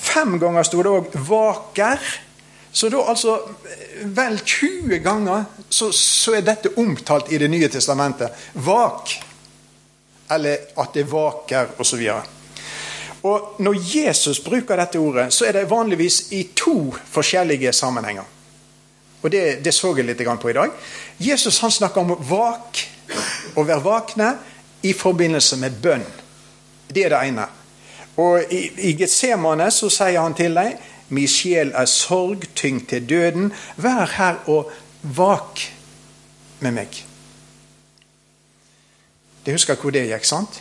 Fem 0.00 0.38
ganger 0.40 0.66
sto 0.66 0.82
det 0.82 0.90
òg 0.90 1.14
'vaker'. 1.14 2.10
Så 2.72 2.88
da 2.88 3.02
altså 3.08 3.38
vel 4.04 4.38
20 4.38 4.98
ganger 4.98 5.44
så, 5.68 5.92
så, 5.92 6.34
er 6.34 6.44
dette 6.46 6.70
omtalt 6.76 7.32
i 7.32 7.38
Det 7.38 7.48
nye 7.50 7.68
testamentet. 7.68 8.30
Vak. 8.52 9.10
Eller 10.30 10.56
at 10.76 10.94
det 10.94 11.08
vaker, 11.10 11.74
osv. 11.78 12.10
Og, 13.22 13.54
når 13.58 13.96
Jesus 13.96 14.40
bruker 14.40 14.76
dette 14.76 14.98
ordet, 14.98 15.32
så 15.34 15.44
er 15.44 15.52
det 15.52 15.70
vanligvis 15.70 16.32
i 16.32 16.44
to 16.56 16.94
forskjellige 17.10 17.72
sammenhenger. 17.72 18.24
Og 19.22 19.32
det, 19.32 19.64
det 19.64 19.74
så 19.74 19.90
jeg 19.96 20.06
litt 20.06 20.22
på 20.40 20.50
i 20.50 20.56
dag. 20.56 20.70
Jesus 21.18 21.58
han 21.60 21.70
snakker 21.70 22.00
om 22.00 22.14
vak, 22.30 22.86
å 23.56 23.64
være 23.66 23.84
vakne, 23.84 24.30
i 24.82 24.92
forbindelse 24.96 25.58
med 25.60 25.76
bønn. 25.82 26.06
Det 26.88 27.04
er 27.04 27.12
det 27.12 27.24
ene. 27.28 27.44
Og 28.20 28.52
i, 28.52 28.62
i 28.90 28.94
Getsemane 28.98 29.70
så 29.74 29.90
sier 29.92 30.20
han 30.20 30.36
til 30.38 30.56
dem 30.58 30.88
Mi 31.10 31.24
sjel 31.26 31.72
er 31.74 31.88
sorgtyngt 31.90 32.88
til 32.92 33.08
døden. 33.08 33.48
Vær 33.82 34.12
her 34.14 34.36
og 34.46 34.70
vak 35.02 35.62
med 36.62 36.76
meg. 36.76 37.00
De 39.46 39.56
husker 39.56 39.74
hvor 39.80 39.90
det 39.90 40.06
gikk, 40.06 40.28
sant? 40.28 40.60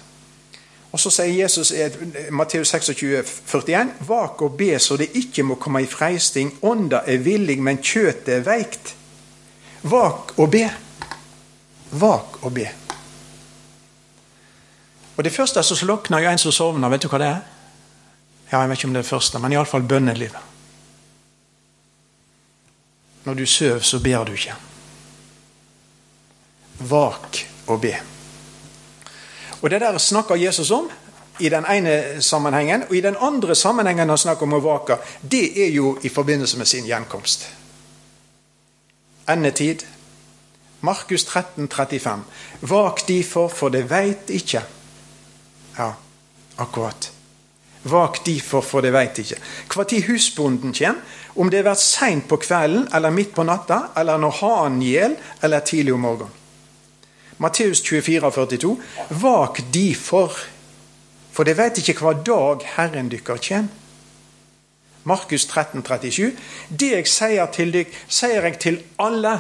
Og 0.90 1.00
Så 1.00 1.12
sier 1.14 1.44
Jesus 1.44 1.70
i 1.72 1.86
Matteus 2.34 2.72
26, 2.74 3.24
41, 3.46 3.94
Vak 4.08 4.42
og 4.42 4.58
be 4.58 4.80
så 4.82 4.98
det 4.98 5.12
ikke 5.14 5.46
må 5.46 5.60
komme 5.62 5.84
i 5.84 5.90
freisting. 5.90 6.56
Ånda 6.66 7.04
er 7.06 7.22
villig, 7.22 7.60
men 7.62 7.78
kjøttet 7.78 8.40
er 8.40 8.46
veikt. 8.48 8.96
Vak 9.84 10.34
og 10.40 10.50
be. 10.52 10.66
Vak 11.92 12.42
og 12.42 12.54
be. 12.58 12.66
Og 15.20 15.24
Det 15.24 15.34
første 15.36 15.64
som 15.64 15.76
slukner 15.78 16.22
jo 16.24 16.30
en 16.30 16.40
som 16.40 16.52
sovner. 16.56 16.90
Vet 16.90 17.04
du 17.04 17.10
hva 17.12 17.18
det 17.20 17.28
er? 17.28 17.40
Ja, 18.52 18.62
Jeg 18.62 18.70
vet 18.70 18.78
ikke 18.78 18.88
om 18.88 18.94
det 18.94 19.00
er 19.00 19.10
første, 19.10 19.40
men 19.40 19.52
iallfall 19.52 19.84
bønnelivet. 19.84 20.46
Når 23.26 23.34
du 23.34 23.46
sover, 23.46 23.80
så 23.80 24.00
ber 24.00 24.24
du 24.24 24.32
ikke. 24.32 24.56
Vak 26.80 27.42
og 27.68 27.82
be. 27.82 27.94
Og 29.62 29.70
Det 29.70 29.82
der 29.82 29.98
snakker 29.98 30.36
Jesus 30.36 30.72
om 30.72 30.90
i 31.40 31.50
den 31.50 31.66
ene 31.66 32.22
sammenhengen. 32.22 32.84
Og 32.84 32.96
i 32.96 33.02
den 33.02 33.16
andre 33.20 33.56
sammenhengen 33.56 34.10
han 34.10 34.18
snakker 34.18 34.44
om 34.44 34.54
å 34.54 34.64
vake, 34.64 34.98
det 35.22 35.64
er 35.66 35.70
jo 35.76 35.98
i 36.04 36.10
forbindelse 36.10 36.58
med 36.58 36.66
sin 36.66 36.86
gjenkomst. 36.86 37.50
Endetid. 39.28 39.84
Markus 40.82 41.26
13, 41.26 41.68
35. 41.68 42.24
Vak 42.62 43.08
derfor, 43.08 43.48
for 43.48 43.70
det 43.70 43.90
veit 43.90 44.30
ikke. 44.30 44.64
Ja, 45.80 45.94
akkurat. 46.60 47.12
Vak 47.84 48.20
difor, 48.26 48.62
for 48.62 48.84
det 48.84 48.92
veit 48.92 49.22
ikke. 49.22 49.38
Når 49.72 50.08
husbonden 50.10 50.74
kjem, 50.76 51.00
om 51.40 51.48
det 51.50 51.64
vært 51.64 51.80
seint 51.80 52.28
på 52.28 52.40
kvelden 52.44 52.90
eller 52.94 53.14
midt 53.16 53.32
på 53.36 53.46
natta, 53.48 53.94
eller 53.96 54.20
når 54.20 54.36
hanen 54.42 54.82
gjel, 54.84 55.16
eller 55.42 55.64
tidlig 55.64 55.96
om 55.96 56.04
morgenen. 56.04 56.36
Matteus 57.40 57.80
24, 57.88 58.32
42. 58.36 58.76
Vak 59.22 59.62
difor, 59.72 60.36
for 61.32 61.48
det 61.48 61.56
veit 61.56 61.80
ikke 61.80 61.96
hva 62.04 62.12
dag 62.20 62.66
Herren 62.76 63.08
dykker 63.08 63.40
kjem. 63.40 63.70
Markus 65.08 65.46
13, 65.48 65.80
37. 65.80 66.34
Det 66.68 66.92
jeg 66.92 67.08
sier 67.08 67.48
til 67.56 67.72
dykk, 67.72 67.96
sier 68.12 68.44
jeg 68.44 68.60
til 68.60 68.82
alle. 69.00 69.38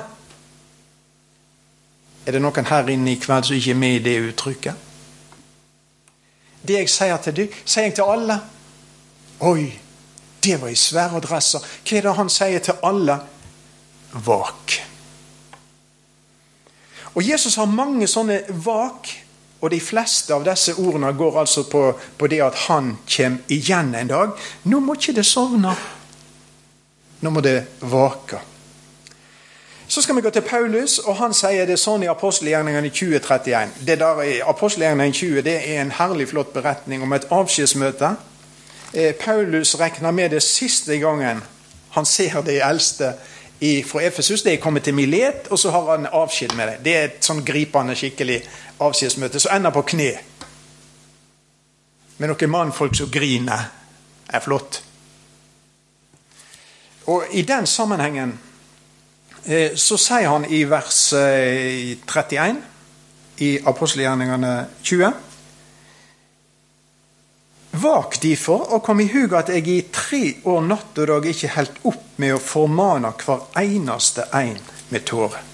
Er 2.23 2.37
det 2.37 2.41
noen 2.41 2.71
her 2.71 2.87
inne 2.95 3.11
i 3.11 3.19
kveld 3.19 3.49
som 3.49 3.59
ikke 3.59 3.75
er 3.75 3.83
med 3.83 3.97
i 3.99 4.05
det 4.07 4.21
uttrykket? 4.29 4.88
Det 6.69 6.75
jeg 6.77 6.89
sier 6.93 7.21
til 7.25 7.33
deg, 7.33 7.53
sier 7.65 7.87
jeg 7.87 7.95
til 7.97 8.11
alle. 8.13 8.35
Oi, 9.49 9.63
det 10.43 10.59
var 10.61 10.69
i 10.69 10.77
svære 10.77 11.17
adresser. 11.17 11.63
Hva 11.81 11.97
er 11.97 12.05
det 12.05 12.13
han 12.19 12.29
sier 12.29 12.61
til 12.61 12.83
alle? 12.85 13.15
Vak. 14.25 14.75
Og 17.15 17.25
Jesus 17.25 17.57
har 17.57 17.71
mange 17.73 18.07
sånne 18.07 18.43
vak, 18.63 19.09
og 19.59 19.73
de 19.73 19.79
fleste 19.81 20.31
av 20.35 20.45
disse 20.45 20.75
ordene 20.79 21.09
går 21.17 21.39
altså 21.41 21.65
på, 21.67 21.81
på 22.17 22.29
det 22.31 22.39
at 22.45 22.61
han 22.69 22.93
kommer 23.09 23.51
igjen 23.51 23.95
en 23.97 24.13
dag. 24.13 24.37
Nå 24.69 24.79
må 24.79 24.95
ikke 24.95 25.17
det 25.17 25.25
sovne. 25.27 25.73
Nå 27.19 27.33
må 27.33 27.43
det 27.43 27.57
vake. 27.81 28.39
Skal 30.01 30.15
vi 30.15 30.21
gå 30.21 30.29
til 30.29 30.41
Paulus, 30.41 30.97
og 30.99 31.15
han 31.19 31.33
sier 31.35 31.65
det 31.67 31.75
sånn 31.79 32.05
i 32.05 32.07
apostelgjerningene 32.07 32.87
2031. 32.87 33.73
Det 33.83 33.97
der 33.99 34.21
i 34.23 34.37
apostelgjerningene 34.39 35.15
20 35.15 35.43
det 35.43 35.55
er 35.59 35.81
en 35.81 35.91
herlig 35.91 36.29
flott 36.31 36.53
beretning 36.55 37.03
om 37.03 37.13
et 37.13 37.27
avskjedsmøte. 37.27 38.13
Eh, 38.93 39.11
Paulus 39.19 39.75
regner 39.79 40.15
med 40.15 40.31
det 40.31 40.39
siste 40.45 40.97
gangen 41.03 41.43
han 41.91 42.05
ser 42.05 42.39
de 42.47 42.57
eldste 42.63 43.11
i, 43.59 43.83
fra 43.83 44.01
Efesus. 44.07 44.41
Det 44.41 44.53
er 44.53 44.63
kommet 44.63 44.87
til 44.87 44.95
Milet, 44.95 45.51
og 45.51 45.59
så 45.59 45.75
har 45.75 45.91
han 45.91 46.07
avskjed 46.07 46.55
med 46.55 46.67
det. 46.67 46.79
Det 46.85 46.95
er 46.95 47.07
et 47.09 47.23
sånn 47.25 47.43
gripende, 47.45 47.95
skikkelig 47.99 48.39
avskjedsmøte 48.79 49.43
som 49.43 49.57
ender 49.57 49.75
på 49.75 49.83
kne. 49.93 50.11
Med 52.17 52.31
noen 52.31 52.55
mannfolk 52.55 52.95
som 52.95 53.11
griner. 53.11 53.71
er 54.29 54.39
flott. 54.39 54.83
Og 57.05 57.23
i 57.31 57.41
den 57.41 57.65
sammenhengen 57.65 58.39
så 59.75 59.97
sier 59.97 60.27
han 60.29 60.45
i 60.45 60.63
vers 60.69 61.13
eh, 61.17 61.95
31 62.05 62.59
i 63.39 63.55
apostelgjerningene 63.71 64.53
20 64.83 65.11
Vak 67.79 68.17
derfor, 68.21 68.65
og 68.73 68.81
kom 68.83 68.99
i 68.99 69.07
hug 69.13 69.35
at 69.37 69.51
jeg 69.53 69.67
i 69.69 69.81
tre 69.93 70.23
år 70.49 70.63
natt 70.65 70.97
og 70.99 71.11
dag 71.11 71.27
ikke 71.29 71.51
holdt 71.53 71.77
opp 71.87 72.17
med 72.19 72.33
å 72.33 72.41
formane 72.41 73.11
hver 73.21 73.45
eneste 73.61 74.25
en 74.35 74.57
med 74.89 75.05
tårer. 75.05 75.45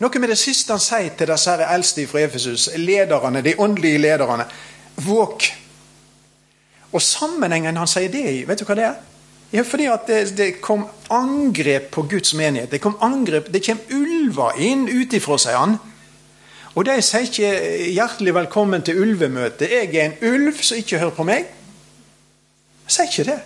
Noe 0.00 0.20
med 0.20 0.32
det 0.32 0.38
siste 0.40 0.74
han 0.74 0.82
sier 0.82 1.12
til 1.16 1.28
disse 1.30 1.52
her 1.52 1.68
eldste 1.68 2.06
fra 2.08 2.24
Efesus, 2.24 2.70
lederne, 2.80 3.44
de 3.44 3.54
åndelige 3.60 4.00
lederne. 4.00 4.48
Våk. 5.04 5.46
Og 6.92 7.02
sammenhengen 7.02 7.76
han 7.76 7.88
sier 7.88 8.12
det 8.12 8.24
i, 8.32 8.42
vet 8.48 8.60
du 8.60 8.66
hva 8.68 8.76
det 8.76 8.88
er? 8.88 8.98
Ja, 9.52 9.62
fordi 9.62 9.86
at 9.86 10.06
det, 10.10 10.22
det 10.38 10.60
kom 10.60 10.86
angrep 11.10 11.90
på 11.94 12.02
Guds 12.10 12.34
menighet. 12.34 12.70
Det 12.70 12.80
kom 12.82 12.96
angrep, 13.00 13.52
det 13.52 13.62
kommer 13.66 13.94
ulver 13.94 14.58
inn 14.58 14.88
utifra, 14.90 15.38
sier 15.38 15.60
han. 15.60 15.76
Og 16.76 16.84
de 16.84 16.96
sier 17.00 17.24
ikke 17.24 17.50
'hjertelig 17.94 18.34
velkommen 18.34 18.82
til 18.82 18.98
ulvemøtet'. 19.00 19.70
'Jeg 19.70 19.94
er 19.94 20.04
en 20.04 20.32
ulv 20.32 20.58
som 20.60 20.76
ikke 20.76 20.98
hører 20.98 21.14
på 21.16 21.24
meg'. 21.24 21.46
De 22.86 22.92
sier 22.92 23.06
ikke 23.06 23.30
det. 23.30 23.40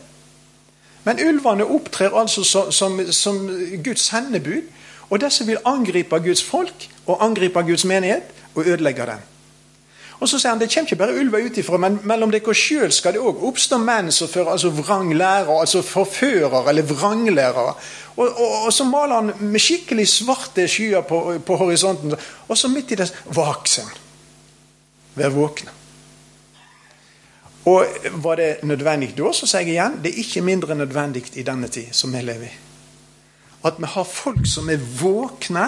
Men 1.04 1.20
ulvene 1.28 1.64
opptrer 1.64 2.16
altså 2.20 2.44
som, 2.44 2.72
som, 2.72 3.12
som 3.12 3.38
Guds 3.84 4.00
sendebud. 4.00 4.62
Og 5.10 5.20
disse 5.20 5.46
vil 5.46 5.58
angripe 5.64 6.18
Guds 6.18 6.42
folk 6.42 6.88
og 7.06 7.24
angripe 7.24 7.62
Guds 7.62 7.84
menighet 7.84 8.22
og 8.54 8.66
ødelegge 8.66 9.06
den. 9.06 9.29
Og 10.20 10.28
så 10.28 10.36
sier 10.36 10.52
han 10.52 10.60
det 10.60 10.68
kommer 10.68 10.90
ikke 10.90 11.00
bare 11.00 11.16
ulver 11.16 11.46
utifra, 11.48 11.78
men 11.80 11.96
mellom 12.08 12.32
dere 12.32 12.54
sjøl 12.56 12.92
skal 12.92 13.16
det 13.16 13.22
òg 13.24 13.40
oppstå 13.48 13.78
menn 13.80 14.10
som 14.12 14.28
fører 14.28 14.52
altså 14.52 14.68
vrang 14.76 15.14
lære, 15.16 15.54
altså 15.62 15.80
forførere 15.86 16.60
eller 16.68 16.84
vranglærere. 16.84 17.74
Og, 18.18 18.26
og, 18.28 18.54
og, 18.66 18.72
så 18.72 18.84
maler 18.84 19.22
han 19.22 19.32
med 19.40 19.64
skikkelig 19.64 20.08
svarte 20.12 20.68
skyer 20.68 21.06
på, 21.08 21.22
på 21.46 21.56
horisonten. 21.56 22.12
Og 22.48 22.58
så 22.58 22.68
midt 22.68 22.92
i 22.92 23.00
det 23.00 23.08
Vaksen. 23.32 23.88
Vær 25.16 25.32
våkne. 25.32 25.72
Og 27.70 27.86
var 28.24 28.40
det 28.40 28.64
nødvendig 28.64 29.14
da, 29.16 29.32
så 29.36 29.48
sier 29.48 29.64
jeg 29.64 29.74
igjen, 29.74 30.00
det 30.04 30.12
er 30.12 30.22
ikke 30.22 30.44
mindre 30.44 30.76
nødvendig 30.76 31.26
i 31.36 31.44
denne 31.44 31.68
tid 31.68 31.92
som 31.96 32.12
vi 32.12 32.22
lever 32.24 32.48
i. 32.48 32.58
At 33.68 33.80
vi 33.80 33.88
har 33.88 34.08
folk 34.08 34.46
som 34.48 34.68
er 34.72 34.80
våkne 35.00 35.66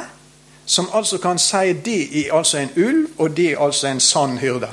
som 0.67 0.89
altså 0.95 1.19
kan 1.19 1.39
si 1.39 1.73
det 1.85 2.27
er 2.27 2.35
altså 2.35 2.59
en 2.59 2.71
ulv, 2.77 3.09
og 3.19 3.37
det 3.37 3.53
er 3.53 3.61
altså 3.61 3.89
en 3.89 4.01
sann 4.01 4.39
hyrde. 4.39 4.71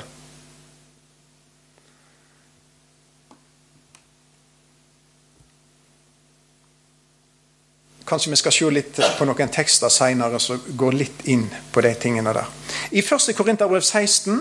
Kanskje 8.10 8.30
vi 8.30 8.36
skal 8.40 8.52
se 8.52 8.70
litt 8.74 8.96
på 9.18 9.26
noen 9.28 9.52
tekster 9.54 9.90
seinere 9.92 10.40
som 10.42 10.62
går 10.76 10.96
litt 10.98 11.20
inn 11.30 11.44
på 11.70 11.82
de 11.84 11.92
tingene 11.94 12.32
der. 12.34 12.48
I 12.90 13.04
1. 13.04 13.30
Korinterbrev 13.38 13.84
16 13.86 14.40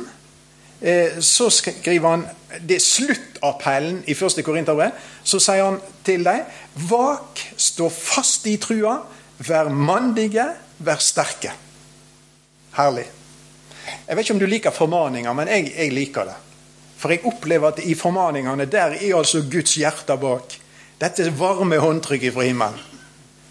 eh, 0.81 1.19
så 1.21 1.51
skriver 1.53 2.07
han 2.09 2.25
det 2.65 2.79
er 2.79 2.81
sluttappellen 2.81 3.99
i 4.09 4.15
1. 4.15 4.41
Korinterbrev. 4.45 4.95
Så 5.23 5.37
sier 5.43 5.67
han 5.67 5.77
til 6.05 6.25
dem 6.25 6.47
Vak, 6.89 7.43
stå 7.57 7.91
fast 7.93 8.47
i 8.49 8.55
trua, 8.57 8.95
vær 9.45 9.69
mandige, 9.69 10.47
Vær 10.79 11.01
sterke. 11.03 11.51
Herlig. 12.77 13.07
Jeg 14.07 14.15
vet 14.15 14.25
ikke 14.25 14.35
om 14.35 14.41
du 14.41 14.47
liker 14.49 14.75
formaninger, 14.75 15.33
men 15.33 15.49
jeg, 15.51 15.71
jeg 15.75 15.93
liker 15.93 16.29
det. 16.29 16.37
For 16.99 17.13
jeg 17.13 17.23
opplever 17.27 17.71
at 17.71 17.79
i 17.87 17.95
formaningene 17.95 18.67
der 18.69 18.95
er 18.97 19.17
altså 19.17 19.41
Guds 19.51 19.75
hjerte 19.79 20.17
bak. 20.19 20.55
Dette 20.99 21.29
varme 21.39 21.79
håndtrykket 21.79 22.33
fra 22.35 22.43
himmelen. 22.47 22.79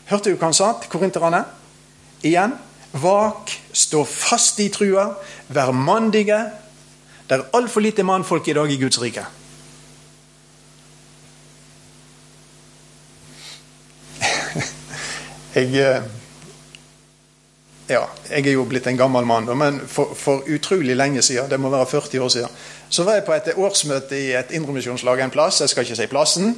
Hørte 0.08 0.30
du 0.30 0.36
hva 0.36 0.48
han 0.48 0.56
sa 0.56 0.72
til 0.80 0.90
korinterne? 0.92 1.42
Igjen. 2.24 2.56
Vak, 2.98 3.52
stå 3.76 4.04
fast 4.08 4.60
i 4.64 4.70
trua, 4.72 5.10
vær 5.52 5.72
mandige, 5.76 6.40
Det 7.28 7.36
er 7.36 7.44
altfor 7.52 7.80
lite 7.84 8.02
mannfolk 8.02 8.48
i 8.48 8.54
dag 8.56 8.70
i 8.72 8.76
Guds 8.80 8.96
rike. 9.02 9.20
jeg 15.54 15.74
eh, 15.76 16.02
Ja, 17.88 18.02
jeg 18.28 18.44
er 18.44 18.52
jo 18.52 18.66
blitt 18.68 18.84
en 18.90 18.98
gammel 19.00 19.24
mann, 19.24 19.46
men 19.56 19.78
for, 19.88 20.12
for, 20.12 20.42
utrolig 20.44 20.92
lenge 20.96 21.22
siden, 21.24 21.48
det 21.48 21.56
må 21.56 21.70
være 21.72 21.86
40 21.88 22.20
år 22.20 22.32
siden, 22.34 22.58
så 22.92 23.04
var 23.06 23.16
jeg 23.16 23.24
på 23.24 23.32
et 23.32 23.48
årsmøte 23.56 24.18
i 24.18 24.26
et 24.36 24.52
indremisjonslag 24.58 25.22
en 25.24 25.32
plass. 25.32 25.62
Jeg 25.62 25.72
skal 25.72 25.86
ikke 25.86 25.96
si 25.96 26.08
plassen. 26.10 26.52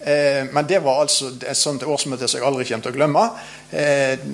Eh, 0.00 0.44
men 0.52 0.68
det 0.68 0.82
var 0.84 1.00
altså 1.06 1.30
et 1.32 1.56
sånt 1.56 1.86
årsmøte 1.88 2.28
som 2.28 2.42
jeg 2.42 2.48
aldri 2.48 2.68
kommer 2.68 2.84
til 2.84 2.92
å 2.92 2.98
glemme. 2.98 3.24
Eh, 3.72 4.26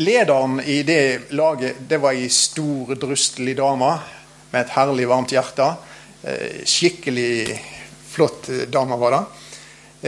lederen 0.00 0.56
i 0.64 0.80
det 0.88 1.36
laget 1.36 1.84
det 1.88 2.00
var 2.00 2.16
ei 2.16 2.32
stor, 2.32 2.96
drustelig 2.96 3.58
dame 3.60 3.92
med 4.54 4.60
et 4.64 4.74
herlig, 4.78 5.08
varmt 5.12 5.36
hjerte. 5.36 5.68
Eh, 6.24 6.64
skikkelig 6.64 7.60
flott 8.08 8.48
dame 8.72 8.96
var 9.04 9.18
det. 9.18 9.24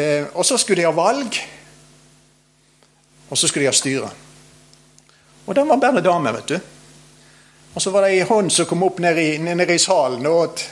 Eh, 0.01 0.27
og 0.33 0.49
så 0.49 0.57
skulle 0.57 0.81
de 0.81 0.89
ha 0.89 0.97
valg. 0.97 1.37
Og 3.29 3.37
så 3.37 3.45
skulle 3.45 3.69
de 3.69 3.75
ha 3.75 3.77
styre. 3.77 4.15
Og 5.45 5.55
den 5.55 5.69
var 5.69 5.77
bare 5.77 6.01
dame, 6.05 6.33
vet 6.33 6.49
du. 6.49 6.59
Og 7.75 7.83
så 7.83 7.91
var 7.91 8.07
det 8.07 8.15
ei 8.15 8.27
hånd 8.29 8.53
som 8.55 8.69
kom 8.71 8.85
opp 8.87 9.01
nede 9.03 9.23
i, 9.23 9.39
nede 9.43 9.75
i 9.75 9.83
salen 9.83 10.27
og 10.31 10.41
at 10.49 10.65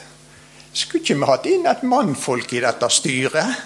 Skulle 0.72 1.02
ikke 1.02 1.18
vi 1.20 1.26
hatt 1.28 1.46
inn 1.50 1.66
et 1.68 1.82
mannfolk 1.84 2.52
i 2.56 2.62
dette 2.64 2.88
styret? 2.88 3.58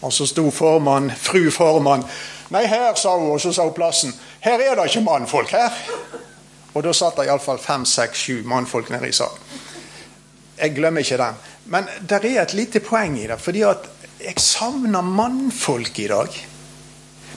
Og 0.00 0.12
så 0.12 0.24
sto 0.24 0.46
formann, 0.48 1.10
fru 1.12 1.50
formann 1.52 2.06
Nei, 2.54 2.66
her, 2.68 2.94
sa 2.96 3.16
hun, 3.16 3.34
og 3.34 3.40
så 3.40 3.52
sa 3.52 3.64
hun 3.64 3.74
plassen. 3.74 4.12
Her 4.44 4.60
er 4.60 4.76
det 4.76 4.84
ikke 4.90 5.02
mannfolk 5.04 5.52
her. 5.56 5.76
Og 6.74 6.84
da 6.84 6.92
satt 6.94 7.16
det 7.18 7.24
iallfall 7.28 7.58
fem, 7.58 7.86
seks, 7.88 8.20
sju 8.26 8.42
mannfolk 8.48 8.90
nede 8.92 9.08
i 9.08 9.16
salen. 9.16 9.40
Jeg 10.58 10.74
glemmer 10.76 11.02
ikke 11.02 11.18
den. 11.18 11.40
Men 11.72 11.88
det 12.00 12.20
er 12.20 12.42
et 12.42 12.54
lite 12.54 12.80
poeng 12.84 13.16
i 13.18 13.26
det. 13.26 13.40
fordi 13.40 13.64
at 13.66 13.88
jeg 14.20 14.40
savner 14.40 15.02
mannfolk 15.02 15.98
i 15.98 16.08
dag. 16.08 16.36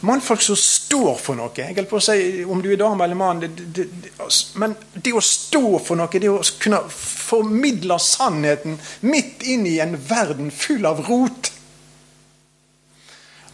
Mannfolk 0.06 0.42
som 0.42 0.58
står 0.60 1.16
for 1.18 1.38
noe. 1.40 1.54
Jeg 1.58 1.88
på 1.90 1.98
å 1.98 2.04
si 2.04 2.44
Om 2.46 2.62
du 2.62 2.70
er 2.72 2.78
dame 2.78 3.06
eller 3.06 3.18
mann 3.18 3.42
altså, 3.42 4.60
Men 4.62 4.76
det 4.94 5.14
å 5.18 5.24
stå 5.24 5.80
for 5.82 5.98
noe, 5.98 6.22
det 6.22 6.30
å 6.30 6.42
kunne 6.62 6.84
formidle 6.94 7.98
sannheten 8.02 8.78
midt 9.10 9.48
inn 9.50 9.66
i 9.66 9.80
en 9.82 9.98
verden 9.98 10.52
full 10.54 10.86
av 10.86 11.02
rot 11.08 11.52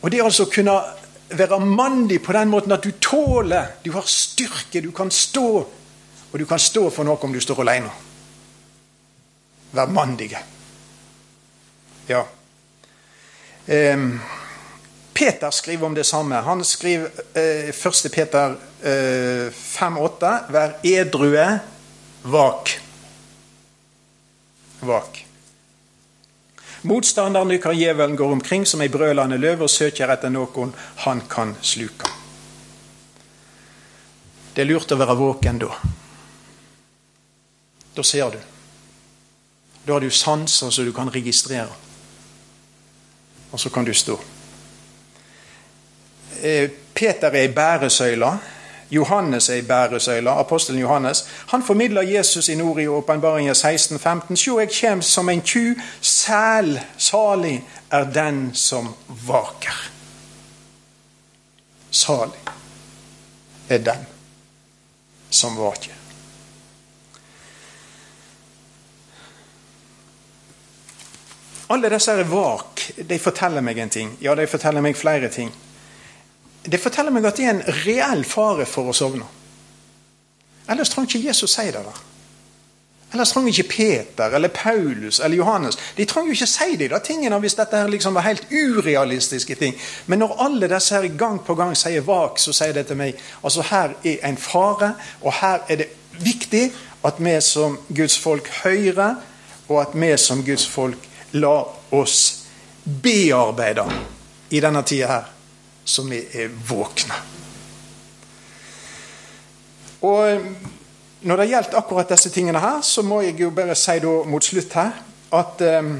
Og 0.01 0.11
det 0.11 0.19
altså 0.23 0.49
å 0.49 0.51
kunne 0.51 0.75
være 1.33 1.59
mandig 1.63 2.19
på 2.23 2.35
den 2.35 2.51
måten 2.51 2.75
at 2.75 2.83
du 2.83 2.91
tåler, 3.01 3.77
du 3.83 3.93
har 3.95 4.05
styrke, 4.09 4.81
du 4.81 4.91
kan 4.91 5.11
stå. 5.11 5.47
Og 6.33 6.39
du 6.39 6.45
kan 6.49 6.59
stå 6.59 6.89
for 6.91 7.07
noe 7.07 7.17
om 7.23 7.33
du 7.33 7.39
står 7.41 7.61
alene. 7.63 7.89
Vær 9.73 9.89
mandige. 9.89 10.41
Ja. 12.09 12.25
Um, 13.65 14.19
Peter 15.13 15.51
skriver 15.51 15.85
om 15.85 15.93
det 15.93 16.03
samme. 16.03 16.35
Han 16.35 16.63
skriver 16.65 17.09
eh, 17.33 17.69
1. 17.69 18.11
Peter 18.11 18.55
eh, 18.81 19.51
5,8.: 19.51 20.31
Vær 20.49 20.73
edrue, 20.83 21.59
vak. 22.23 22.79
Vak. 24.79 25.25
Motstanderen 26.81 27.47
dykker 27.47 27.71
djevelen 27.71 28.15
går 28.15 28.31
omkring 28.31 28.65
som 28.65 28.81
ei 28.83 28.89
brølende 28.91 29.37
løve 29.39 29.69
og 29.69 29.71
søker 29.71 30.11
etter 30.11 30.33
noen 30.33 30.73
han 31.05 31.21
kan 31.31 31.55
sluke. 31.61 32.09
Det 34.53 34.65
er 34.65 34.67
lurt 34.67 34.91
å 34.91 34.99
være 34.99 35.15
våken 35.15 35.61
da. 35.63 35.71
Da 37.95 38.03
ser 38.03 38.35
du. 38.35 38.41
Da 39.85 39.95
har 39.95 40.03
du 40.03 40.11
sanser 40.11 40.69
så 40.69 40.83
du 40.83 40.91
kan 40.93 41.11
registrere. 41.11 41.71
Og 43.51 43.59
så 43.59 43.69
kan 43.69 43.85
du 43.85 43.93
stå. 43.93 44.19
Eh, 46.43 46.69
Peter 46.93 47.27
er 47.27 47.41
ei 47.41 47.47
bæresøyle. 47.47 48.39
Johannes 48.91 49.49
er 49.49 49.53
ei 49.53 49.61
bæresøyle. 49.61 50.29
Apostelen 50.29 50.81
Johannes. 50.81 51.25
Han 51.47 51.63
formidler 51.63 52.01
Jesus 52.01 52.49
i 52.49 52.55
nord 52.55 52.79
i 52.79 52.87
åpenbaringen 52.87 53.55
16-15. 53.55 54.35
Sjå, 54.35 54.59
jeg 54.59 54.69
kjem 54.69 55.01
som 55.01 55.29
en 55.29 55.41
tjuv. 55.41 55.75
Sæl, 56.01 56.79
salig 56.97 57.63
er 57.91 58.03
den 58.03 58.51
som 58.53 58.93
vaker. 59.07 59.89
Salig 61.91 62.53
er 63.69 63.77
den 63.77 64.07
som 65.29 65.57
vaker. 65.57 65.99
Alle 71.69 71.89
disse 71.89 72.23
vak 72.29 72.81
de 73.09 73.19
forteller 73.19 73.61
meg 73.61 73.77
en 73.79 73.89
ting. 73.89 74.17
Ja, 74.21 74.35
de 74.35 74.47
forteller 74.47 74.83
meg 74.83 74.97
flere 74.99 75.29
ting. 75.31 75.53
Det 76.63 76.79
forteller 76.79 77.11
meg 77.11 77.25
at 77.27 77.37
det 77.37 77.45
er 77.45 77.55
en 77.57 77.65
reell 77.83 78.23
fare 78.27 78.65
for 78.69 78.91
å 78.91 78.95
sovne. 78.95 79.27
Ellers 80.71 80.93
trenger 80.93 81.09
ikke 81.09 81.27
Jesus 81.27 81.51
si 81.51 81.65
det. 81.67 81.83
der. 81.83 82.01
Ellers 83.13 83.31
trenger 83.31 83.49
ikke 83.51 83.69
Peter 83.69 84.35
eller 84.35 84.47
Paulus 84.47 85.19
eller 85.19 85.37
Johannes 85.37 85.77
De 85.97 86.05
trenger 86.05 86.27
jo 86.27 86.33
ikke 86.33 86.47
si 86.47 86.75
de 86.79 86.87
da 86.89 86.97
tingene 87.03 87.37
hvis 87.43 87.57
dette 87.59 87.77
her 87.77 87.91
liksom 87.91 88.15
var 88.15 88.25
helt 88.25 88.47
urealistiske 88.51 89.55
ting. 89.55 89.75
Men 90.07 90.23
når 90.23 90.37
alle 90.45 90.69
disse 90.71 90.95
her 90.95 91.07
gang 91.19 91.37
på 91.45 91.55
gang 91.55 91.75
sier 91.77 92.01
vak, 92.01 92.39
så 92.39 92.55
sier 92.55 92.73
det 92.73 92.87
til 92.89 92.97
meg 92.97 93.19
altså 93.43 93.67
her 93.69 93.93
er 94.03 94.23
en 94.29 94.37
fare, 94.37 94.93
og 95.21 95.33
her 95.41 95.61
er 95.67 95.83
det 95.83 95.89
viktig 96.23 96.71
at 97.03 97.19
vi 97.19 97.35
som 97.41 97.77
Guds 97.89 98.17
folk 98.19 98.47
hører, 98.63 99.15
og 99.67 99.81
at 99.81 99.93
vi 99.93 100.17
som 100.17 100.41
Guds 100.45 100.65
folk 100.67 101.09
lar 101.33 101.69
oss 101.91 102.45
bearbeide 102.85 103.85
i 104.49 104.59
denne 104.59 104.81
tida 104.87 105.07
her 105.11 105.32
så 105.85 106.05
vi 106.07 106.21
er 106.33 106.53
våkne. 106.67 107.19
Og 110.01 110.41
Når 111.23 111.39
det 111.39 111.45
gjelder 111.47 111.77
akkurat 111.79 112.09
disse 112.11 112.29
tingene 112.35 112.59
her, 112.59 112.81
så 112.83 113.01
må 113.01 113.21
jeg 113.23 113.37
jo 113.39 113.49
bare 113.55 113.77
si 113.79 113.93
da 114.03 114.11
mot 114.27 114.43
slutt 114.43 114.73
her 114.75 114.97
at 115.31 115.61
um, 115.79 115.93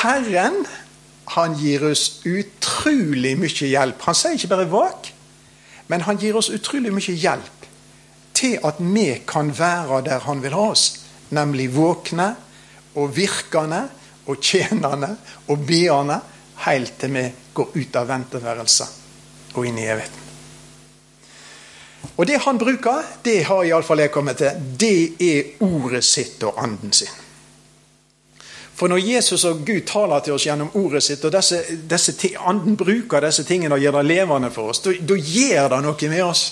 Herren 0.00 0.62
han 1.34 1.56
gir 1.60 1.84
oss 1.90 2.22
utrolig 2.24 3.34
mye 3.36 3.68
hjelp. 3.68 4.00
Han 4.06 4.16
sier 4.16 4.38
ikke 4.38 4.48
bare 4.54 4.70
'våk', 4.70 5.12
men 5.88 6.00
han 6.08 6.16
gir 6.16 6.36
oss 6.36 6.48
utrolig 6.48 6.92
mye 6.92 7.12
hjelp 7.12 7.68
til 8.34 8.58
at 8.64 8.80
vi 8.80 9.20
kan 9.28 9.52
være 9.58 10.00
der 10.08 10.24
han 10.24 10.42
vil 10.42 10.56
ha 10.56 10.70
oss. 10.72 11.04
Nemlig 11.30 11.68
våkne 11.76 12.34
og 12.94 13.16
virkende 13.16 13.88
og 14.26 14.40
tjenende 14.40 15.16
og 15.48 15.66
beende 15.66 16.20
helt 16.64 16.98
til 16.98 17.14
vi 17.14 17.28
går 17.54 17.78
ut 17.78 17.96
av 17.96 18.08
venteværelset 18.08 19.56
og 19.56 19.66
inn 19.66 19.78
i 19.78 19.88
evigheten. 19.88 20.22
Og 22.16 22.26
det 22.26 22.40
han 22.44 22.58
bruker, 22.58 23.04
det 23.24 23.44
har 23.48 23.64
iallfall 23.64 24.02
jeg 24.02 24.12
kommet 24.12 24.40
til, 24.40 24.64
det 24.78 24.96
er 25.22 25.64
ordet 25.64 26.02
sitt 26.04 26.42
og 26.46 26.58
anden 26.60 26.92
sin. 26.92 27.20
For 28.74 28.90
når 28.90 29.04
Jesus 29.04 29.44
og 29.46 29.60
Gud 29.66 29.84
taler 29.86 30.24
til 30.24 30.34
oss 30.34 30.46
gjennom 30.48 30.72
ordet 30.80 31.04
sitt, 31.04 31.24
og 31.24 31.32
disse, 31.34 31.60
disse 31.88 32.32
anden 32.40 32.76
bruker 32.76 33.22
disse 33.22 33.44
tingene 33.46 33.76
og 33.76 33.84
gjør 33.84 34.00
det 34.00 34.08
levende 34.08 34.50
for 34.50 34.72
oss, 34.72 34.82
da 34.82 35.16
gjør 35.16 35.68
det 35.76 35.80
noe 35.84 36.10
med 36.10 36.24
oss. 36.24 36.44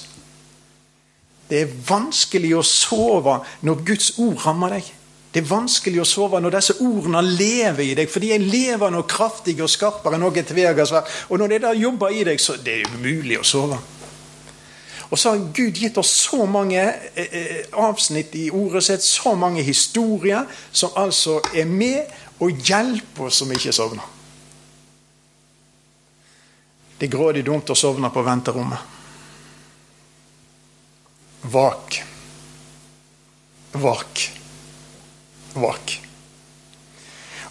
Det 1.50 1.64
er 1.64 1.72
vanskelig 1.88 2.52
å 2.54 2.62
sove 2.62 3.40
når 3.66 3.82
Guds 3.88 4.12
ord 4.22 4.38
rammer 4.44 4.76
deg. 4.76 4.92
Det 5.30 5.44
er 5.44 5.46
vanskelig 5.46 6.00
å 6.02 6.08
sove 6.08 6.40
når 6.42 6.56
disse 6.56 6.74
ordene 6.82 7.22
lever 7.22 7.84
i 7.84 7.94
deg, 8.00 8.10
for 8.10 8.22
de 8.22 8.32
er 8.34 8.42
levende 8.42 8.98
og 8.98 9.06
kraftige 9.10 9.62
og 9.62 9.70
skarpere 9.70 10.18
enn 10.18 10.24
noe 10.24 10.42
tvegersverd. 10.42 11.12
Og 11.30 11.38
når 11.38 11.52
det 11.52 11.60
der 11.62 11.78
jobber 11.78 12.14
i 12.14 12.24
deg, 12.26 12.40
så 12.42 12.56
det 12.58 12.80
er 12.80 12.88
det 12.88 12.98
umulig 12.98 13.38
å 13.38 13.46
sove. 13.46 13.78
Og 15.10 15.18
så 15.18 15.32
har 15.32 15.44
Gud 15.54 15.78
gitt 15.78 15.98
oss 15.98 16.10
så 16.26 16.46
mange 16.50 16.82
eh, 16.82 17.20
eh, 17.26 17.62
avsnitt 17.78 18.34
i 18.38 18.48
ordet 18.54 18.82
sitt, 18.86 19.06
så 19.06 19.34
mange 19.38 19.62
historier, 19.66 20.50
som 20.72 20.94
altså 20.98 21.38
er 21.54 21.66
med 21.66 22.10
og 22.42 22.66
hjelper 22.66 23.28
oss 23.28 23.40
som 23.42 23.54
ikke 23.54 23.74
sovner. 23.74 24.10
Det 26.98 27.06
er 27.06 27.14
grådig 27.14 27.46
dumt 27.46 27.70
å 27.70 27.78
sovne 27.78 28.10
på 28.12 28.26
venterommet. 28.26 28.98
Vak. 31.54 32.02
Vak 33.78 34.26
vak. 35.54 36.00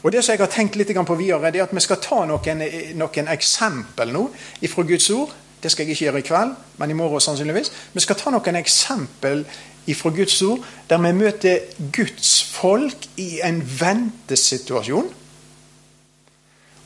Og 0.03 0.11
Det 0.11 0.23
som 0.23 0.31
jeg 0.31 0.39
har 0.39 0.51
tenkt 0.51 0.75
litt 0.79 0.95
på 0.95 1.15
videre, 1.15 1.51
det 1.51 1.59
er 1.59 1.67
at 1.67 1.75
vi 1.75 1.83
skal 1.83 1.99
ta 1.99 2.23
noen, 2.25 2.63
noen 2.95 3.27
eksempel 3.27 4.13
nå 4.13 4.29
fra 4.67 4.83
Guds 4.83 5.09
ord. 5.09 5.33
Det 5.59 5.71
skal 5.71 5.85
jeg 5.85 5.91
ikke 5.91 6.05
gjøre 6.05 6.19
i 6.19 6.27
kveld, 6.27 6.53
men 6.79 6.91
i 6.91 6.95
morgen 6.95 7.19
sannsynligvis. 7.19 7.71
Vi 7.93 7.99
skal 7.99 8.15
ta 8.15 8.31
noen 8.31 8.55
eksempel 8.55 9.43
fra 9.89 10.09
Guds 10.09 10.41
ord 10.41 10.63
der 10.87 11.01
vi 11.03 11.11
møter 11.17 11.59
Guds 11.91 12.43
folk 12.43 13.09
i 13.17 13.41
en 13.43 13.59
ventesituasjon. 13.79 15.09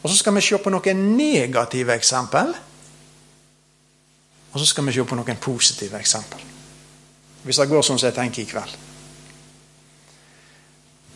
Og 0.03 0.09
så 0.09 0.17
skal 0.17 0.35
vi 0.35 0.41
se 0.41 0.57
på 0.57 0.73
noen 0.73 1.03
negative 1.17 1.93
eksempel. 1.93 2.49
Og 4.53 4.59
så 4.59 4.65
skal 4.65 4.85
vi 4.87 4.93
se 4.93 5.05
på 5.05 5.15
noen 5.15 5.39
positive 5.41 5.99
eksempel. 5.99 6.41
Hvis 7.43 7.59
det 7.59 7.69
går 7.69 7.85
sånn 7.85 7.99
som 7.99 8.09
jeg 8.09 8.17
tenker 8.17 8.43
i 8.43 8.49
kveld. 8.49 8.75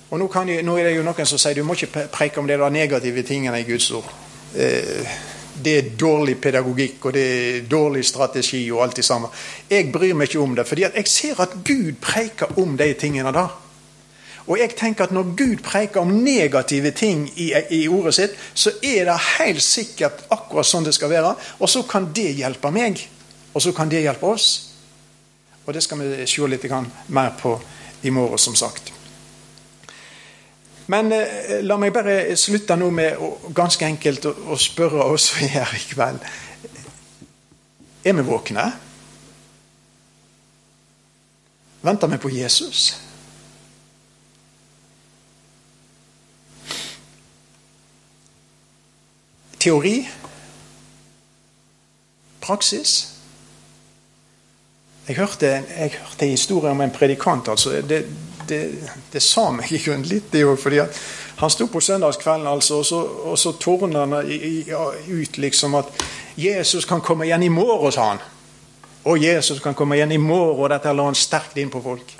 Og 0.09 0.19
nå, 0.19 0.27
jeg, 0.47 0.63
nå, 0.63 0.77
er 0.77 0.87
det 0.87 0.95
jo 0.95 1.03
noen 1.03 1.27
som 1.27 1.39
sier 1.41 1.57
du 1.57 1.65
må 1.67 1.75
ikke 1.75 2.07
preike 2.13 2.39
om 2.39 2.47
det 2.47 2.59
der 2.59 2.71
negative 2.71 3.23
tingene 3.27 3.59
i 3.59 3.67
Guds 3.67 3.89
ord. 3.91 4.07
Eh, 4.55 5.17
det 5.57 5.73
er 5.77 5.93
dårlig 5.99 6.37
pedagogikk 6.41 7.05
og 7.09 7.13
det 7.15 7.23
er 7.27 7.63
dårlig 7.69 8.05
strategi 8.05 8.61
og 8.71 8.83
alt 8.85 8.99
det 8.99 9.05
samme. 9.05 9.29
Jeg 9.69 9.91
bryr 9.91 10.13
meg 10.15 10.29
ikke 10.29 10.43
om 10.43 10.55
det, 10.55 10.67
fordi 10.69 10.85
jeg 10.85 11.07
ser 11.11 11.41
at 11.43 11.55
Gud 11.65 11.97
preker 12.01 12.59
om 12.61 12.77
de 12.77 12.91
tingene 12.93 13.33
der. 13.35 13.55
Og 14.47 14.59
jeg 14.61 14.77
tenker 14.79 15.03
at 15.03 15.11
når 15.11 15.33
Gud 15.35 15.63
preker 15.63 16.01
om 16.01 16.13
negative 16.23 16.91
ting 16.95 17.25
i, 17.35 17.51
i, 17.69 17.87
ordet 17.87 18.13
sitt, 18.15 18.37
så 18.53 18.71
er 18.79 19.09
det 19.09 19.17
helt 19.39 19.63
sikkert 19.63 20.23
akkurat 20.31 20.67
sånn 20.67 20.87
det 20.87 20.95
skal 20.95 21.11
være. 21.11 21.33
Og 21.59 21.69
så 21.69 21.83
kan 21.89 22.07
det 22.15 22.29
hjelpe 22.37 22.71
meg. 22.71 23.01
Og 23.51 23.61
så 23.61 23.73
kan 23.75 23.91
det 23.91 24.05
hjelpe 24.05 24.29
oss. 24.29 24.47
Og 25.65 25.73
det 25.75 25.83
skal 25.83 25.99
vi 25.99 26.27
se 26.29 26.47
litt 26.47 26.63
mer 27.11 27.35
på 27.41 27.57
i 28.07 28.13
morgen, 28.13 28.39
som 28.39 28.55
sagt. 28.55 28.86
Men 30.87 31.11
eh, 31.11 31.59
la 31.63 31.75
meg 31.79 31.93
bare 31.95 32.35
slutte 32.39 32.77
nå 32.79 32.89
med 32.95 33.19
å, 33.19 33.31
ganske 33.55 33.85
enkelt 33.87 34.27
å, 34.29 34.33
å 34.53 34.59
spørre 34.59 35.07
oss 35.11 35.31
her 35.39 35.73
i 35.75 35.83
kveld. 35.91 36.23
Er 38.07 38.15
vi 38.15 38.23
våkne? 38.23 38.69
Venter 41.83 42.07
vi 42.07 42.21
på 42.23 42.31
Jesus? 42.31 42.87
Teori? 49.59 49.97
Praksis? 52.41 53.13
Jeg 55.07 55.15
hørte, 55.15 55.45
jeg 55.47 55.91
hørte 55.99 56.25
en 56.25 56.31
historie 56.31 56.71
om 56.71 56.81
en 56.81 56.91
predikant. 56.91 57.47
altså. 57.47 57.81
Det, 57.81 58.05
det, 58.49 58.61
det 59.13 59.21
sa 59.23 59.49
meg 59.51 59.71
i 59.71 59.81
grunnen 59.83 60.07
litt, 60.09 60.31
det 60.31 60.45
òg. 60.45 60.57
fordi 60.59 60.81
han 61.37 61.53
sto 61.53 61.67
på 61.69 61.81
søndagskvelden, 61.81 62.47
altså, 62.47 62.79
og 62.81 62.85
så, 62.85 63.01
og 63.31 63.37
så 63.37 63.53
tårna 63.61 64.05
han 64.05 64.13
ut 65.07 65.37
liksom 65.37 65.75
at 65.77 65.91
Jesus 66.37 66.85
kan 66.85 67.01
komme 67.01 67.25
igjen 67.25 67.43
i 67.43 67.49
morgen, 67.49 67.91
sa 67.91 68.07
han. 68.13 68.23
Og 69.07 69.21
Jesus 69.23 69.59
kan 69.63 69.73
komme 69.73 69.95
igjen 69.95 70.11
i 70.11 70.17
morgen, 70.17 70.63
og 70.63 70.69
dette 70.73 70.93
la 70.93 71.05
han 71.05 71.15
sterkt 71.15 71.57
inn 71.57 71.69
på 71.73 71.81
folk. 71.81 72.15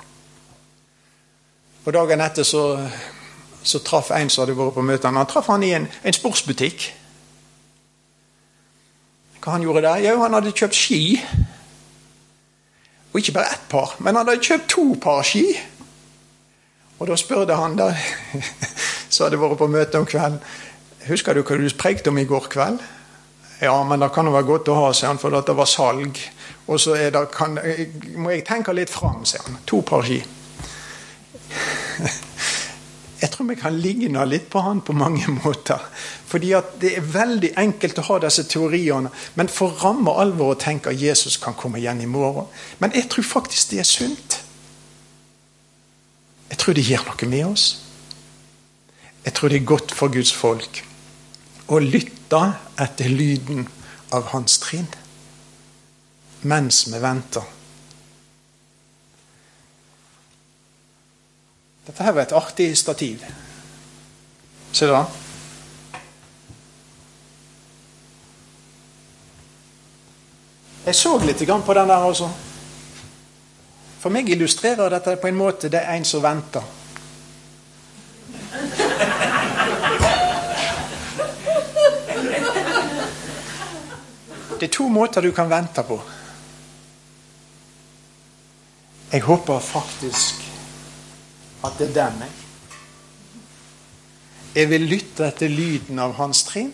Og 1.84 1.92
Dagen 1.94 2.20
etter 2.20 2.44
så, 2.44 2.62
så 3.62 3.80
traff 3.84 4.10
en 4.12 4.30
som 4.30 4.44
hadde 4.44 4.56
vært 4.58 4.76
på 4.76 4.84
møtet, 4.84 5.10
han 5.10 5.28
traff 5.28 5.50
han 5.52 5.64
i 5.64 5.74
en, 5.76 5.86
en 5.88 6.16
sportsbutikk. 6.16 6.90
Hva 9.38 9.54
han 9.54 9.64
gjorde 9.64 9.84
der? 9.86 10.02
Jo, 10.04 10.18
han 10.22 10.34
hadde 10.36 10.52
kjøpt 10.52 10.76
ski. 10.76 11.02
Og 13.12 13.20
ikke 13.22 13.32
bare 13.38 13.54
ett 13.54 13.68
par, 13.70 13.94
men 13.98 14.18
han 14.18 14.28
hadde 14.28 14.44
kjøpt 14.44 14.68
to 14.74 14.86
par 15.00 15.22
ski. 15.24 15.46
Og 16.98 17.06
da 17.06 17.16
spurte 17.18 17.56
han, 17.58 17.76
da, 17.78 17.92
så 19.12 19.26
hadde 19.26 19.40
vært 19.40 19.60
på 19.60 19.70
møte 19.70 20.00
om 20.00 20.08
kvelden 20.08 20.40
Husker 21.08 21.32
du 21.32 21.40
hva 21.40 21.56
du 21.56 21.68
prekte 21.78 22.10
om 22.10 22.18
i 22.20 22.26
går 22.28 22.50
kveld? 22.52 22.82
Ja, 23.62 23.78
men 23.86 24.02
det 24.02 24.10
kan 24.12 24.28
jo 24.28 24.34
være 24.34 24.46
godt 24.46 24.68
å 24.68 24.74
ha, 24.76 24.88
sier 24.92 25.08
han, 25.08 25.18
for 25.18 25.32
det 25.32 25.54
var 25.56 25.66
salg. 25.66 26.18
Og 26.68 26.80
så 26.82 26.98
det, 26.98 27.22
kan, 27.32 27.56
må 28.20 28.34
jeg 28.34 28.44
tenke 28.46 28.74
litt 28.76 28.92
fram, 28.92 29.24
sier 29.26 29.42
han. 29.46 29.56
To 29.66 29.80
par 29.86 30.04
ski. 30.04 30.20
Jeg 33.18 33.32
tror 33.34 33.48
vi 33.48 33.56
kan 33.58 33.74
ligne 33.82 34.22
litt 34.30 34.44
på 34.50 34.60
han 34.62 34.78
på 34.86 34.94
mange 34.94 35.26
måter. 35.40 35.80
Fordi 36.28 36.52
det 36.78 36.92
er 37.00 37.08
veldig 37.14 37.50
enkelt 37.58 37.98
å 37.98 38.04
ha 38.12 38.18
disse 38.22 38.44
teoriene, 38.46 39.10
men 39.34 39.50
for 39.50 39.74
ramme 39.82 40.14
alvor 40.22 40.54
å 40.54 40.60
tenke 40.60 40.92
at 40.92 41.02
Jesus 41.02 41.38
kan 41.42 41.56
komme 41.58 41.80
igjen 41.80 42.04
i 42.04 42.10
morgen. 42.10 42.46
Men 42.78 42.94
jeg 42.94 43.08
tror 43.10 43.26
faktisk 43.26 43.72
det 43.72 43.82
er 43.82 43.90
sunt. 43.90 44.37
Jeg 46.48 46.58
tror 46.58 46.76
det 46.76 46.86
gjør 46.88 47.04
noe 47.10 47.28
med 47.28 47.44
oss. 47.48 47.66
Jeg 49.24 49.34
tror 49.36 49.52
det 49.52 49.60
er 49.60 49.68
godt 49.68 49.92
for 49.92 50.12
Guds 50.12 50.32
folk 50.32 50.82
å 51.68 51.78
lytte 51.84 52.40
etter 52.80 53.12
lyden 53.12 53.66
av 54.16 54.30
hans 54.32 54.56
trinn 54.62 54.88
mens 56.48 56.84
vi 56.88 57.00
venter. 57.02 57.44
Dette 61.88 62.04
her 62.04 62.14
var 62.14 62.24
et 62.24 62.36
artig 62.36 62.70
stativ. 62.78 63.24
Se 64.72 64.86
da. 64.88 65.02
Jeg 70.88 70.96
så 70.96 71.18
litt 71.20 71.42
på 71.44 71.74
den 71.76 71.90
der 71.90 72.04
også. 72.04 72.28
For 73.98 74.14
meg 74.14 74.30
illustrerer 74.30 74.92
dette 74.94 75.16
på 75.18 75.30
en 75.30 75.38
måte 75.38 75.70
det 75.72 75.80
er 75.82 75.96
en 75.96 76.06
som 76.06 76.22
venter. 76.22 76.62
Det 84.58 84.66
er 84.66 84.74
to 84.74 84.88
måter 84.90 85.22
du 85.22 85.30
kan 85.34 85.50
vente 85.50 85.82
på. 85.86 85.98
Jeg 89.12 89.22
håper 89.24 89.58
faktisk 89.62 90.42
at 91.64 91.78
det 91.78 91.88
er 91.88 91.94
den 91.94 92.22
jeg. 92.26 92.34
Jeg 94.54 94.70
vil 94.70 94.88
lytte 94.90 95.26
etter 95.28 95.48
lyden 95.52 95.98
av 96.02 96.16
hans 96.18 96.42
trinn. 96.48 96.72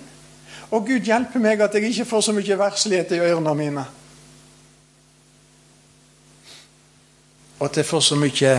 Og 0.72 0.86
Gud 0.88 1.04
hjelpe 1.04 1.38
meg 1.42 1.60
at 1.60 1.74
jeg 1.76 1.90
ikke 1.90 2.08
får 2.08 2.24
så 2.26 2.32
mye 2.34 2.58
verslighet 2.58 3.12
i 3.12 3.20
ørene 3.20 3.54
mine. 3.58 3.84
Og 7.58 7.66
at 7.68 7.76
jeg 7.80 7.86
får 7.86 8.00
så 8.00 8.18
mye 8.18 8.54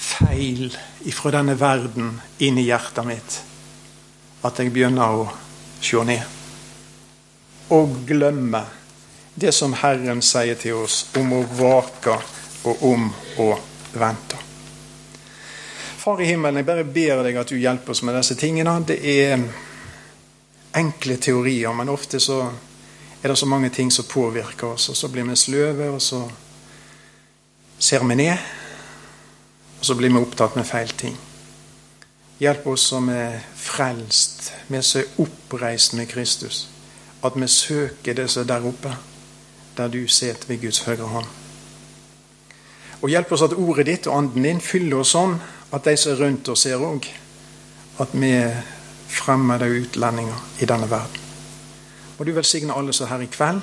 feil 0.00 0.66
ifra 1.08 1.32
denne 1.36 1.56
verden 1.60 2.12
inn 2.44 2.58
i 2.60 2.66
hjertet 2.68 3.08
mitt 3.08 3.40
at 4.46 4.60
jeg 4.60 4.72
begynner 4.72 5.20
å 5.20 5.24
se 5.80 6.04
ned. 6.04 6.22
Og 7.76 8.00
glemme 8.08 8.62
det 9.40 9.52
som 9.54 9.74
Herren 9.76 10.22
sier 10.24 10.56
til 10.60 10.80
oss 10.82 11.02
om 11.20 11.34
å 11.36 11.42
vake 11.58 12.16
og 12.68 12.86
om 12.88 13.08
å 13.40 13.50
vente. 13.92 14.40
Far 16.00 16.20
i 16.24 16.30
himmelen, 16.30 16.62
jeg 16.62 16.68
bare 16.68 16.84
ber 16.88 17.22
deg 17.24 17.36
at 17.36 17.52
du 17.52 17.58
hjelper 17.60 17.92
oss 17.92 18.02
med 18.08 18.16
disse 18.16 18.36
tingene. 18.40 18.78
Det 18.88 18.96
er 19.04 19.44
enkle 20.80 21.16
teorier, 21.20 21.72
men 21.76 21.92
ofte 21.92 22.20
så 22.20 22.40
er 23.20 23.28
det 23.28 23.36
så 23.36 23.48
mange 23.48 23.68
ting 23.74 23.90
som 23.92 24.08
påvirker 24.08 24.74
oss, 24.74 24.88
og 24.88 24.96
så 24.96 25.10
blir 25.12 25.28
vi 25.28 25.36
sløve, 25.36 25.90
og 25.92 26.00
så 26.02 26.22
ser 27.80 28.04
vi 28.04 28.14
ned, 28.14 28.38
og 29.80 29.86
så 29.86 29.96
blir 29.96 30.12
vi 30.12 30.20
opptatt 30.20 30.56
med 30.56 30.68
feil 30.68 30.92
ting. 31.00 31.16
Hjelp 32.40 32.66
oss 32.72 32.84
som 32.92 33.08
er 33.12 33.40
frelst, 33.56 34.50
vi 34.68 34.80
som 34.84 35.00
er 35.00 35.22
oppreist 35.24 35.96
med 35.96 36.08
Kristus, 36.08 36.66
at 37.24 37.36
vi 37.36 37.48
søker 37.48 38.16
det 38.16 38.28
som 38.30 38.44
er 38.44 38.50
der 38.52 38.68
oppe, 38.68 38.92
der 39.76 39.88
du 39.88 40.06
sitter 40.08 40.48
ved 40.48 40.60
Guds 40.60 40.82
høyre 40.84 41.08
hånd. 41.08 41.26
Og 43.00 43.08
hjelp 43.08 43.32
oss 43.32 43.46
at 43.46 43.56
ordet 43.56 43.86
ditt 43.88 44.06
og 44.06 44.18
anden 44.18 44.44
din 44.44 44.60
fyller 44.60 45.00
oss 45.00 45.14
sånn 45.16 45.38
at 45.72 45.84
de 45.88 45.96
som 45.96 46.12
er 46.12 46.20
rundt 46.20 46.48
oss, 46.52 46.66
ser 46.66 46.84
òg 46.84 47.08
at 48.00 48.12
vi 48.12 48.34
er 48.36 48.60
fremmede 49.08 49.68
utlendinger 49.80 50.60
i 50.60 50.68
denne 50.68 50.88
verden. 50.90 51.28
Må 52.18 52.28
du 52.28 52.34
velsigne 52.36 52.76
alle 52.76 52.92
som 52.92 53.06
er 53.06 53.14
her 53.14 53.24
i 53.24 53.32
kveld. 53.32 53.60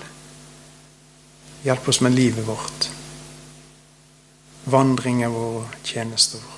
Hjelp 1.65 1.89
oss 1.89 2.01
med 2.01 2.17
livet 2.17 2.47
vårt 2.47 2.96
vandringen 4.71 5.31
vår 5.31 5.59
og 5.61 5.81
tjenesten 5.87 6.43
vår. 6.43 6.56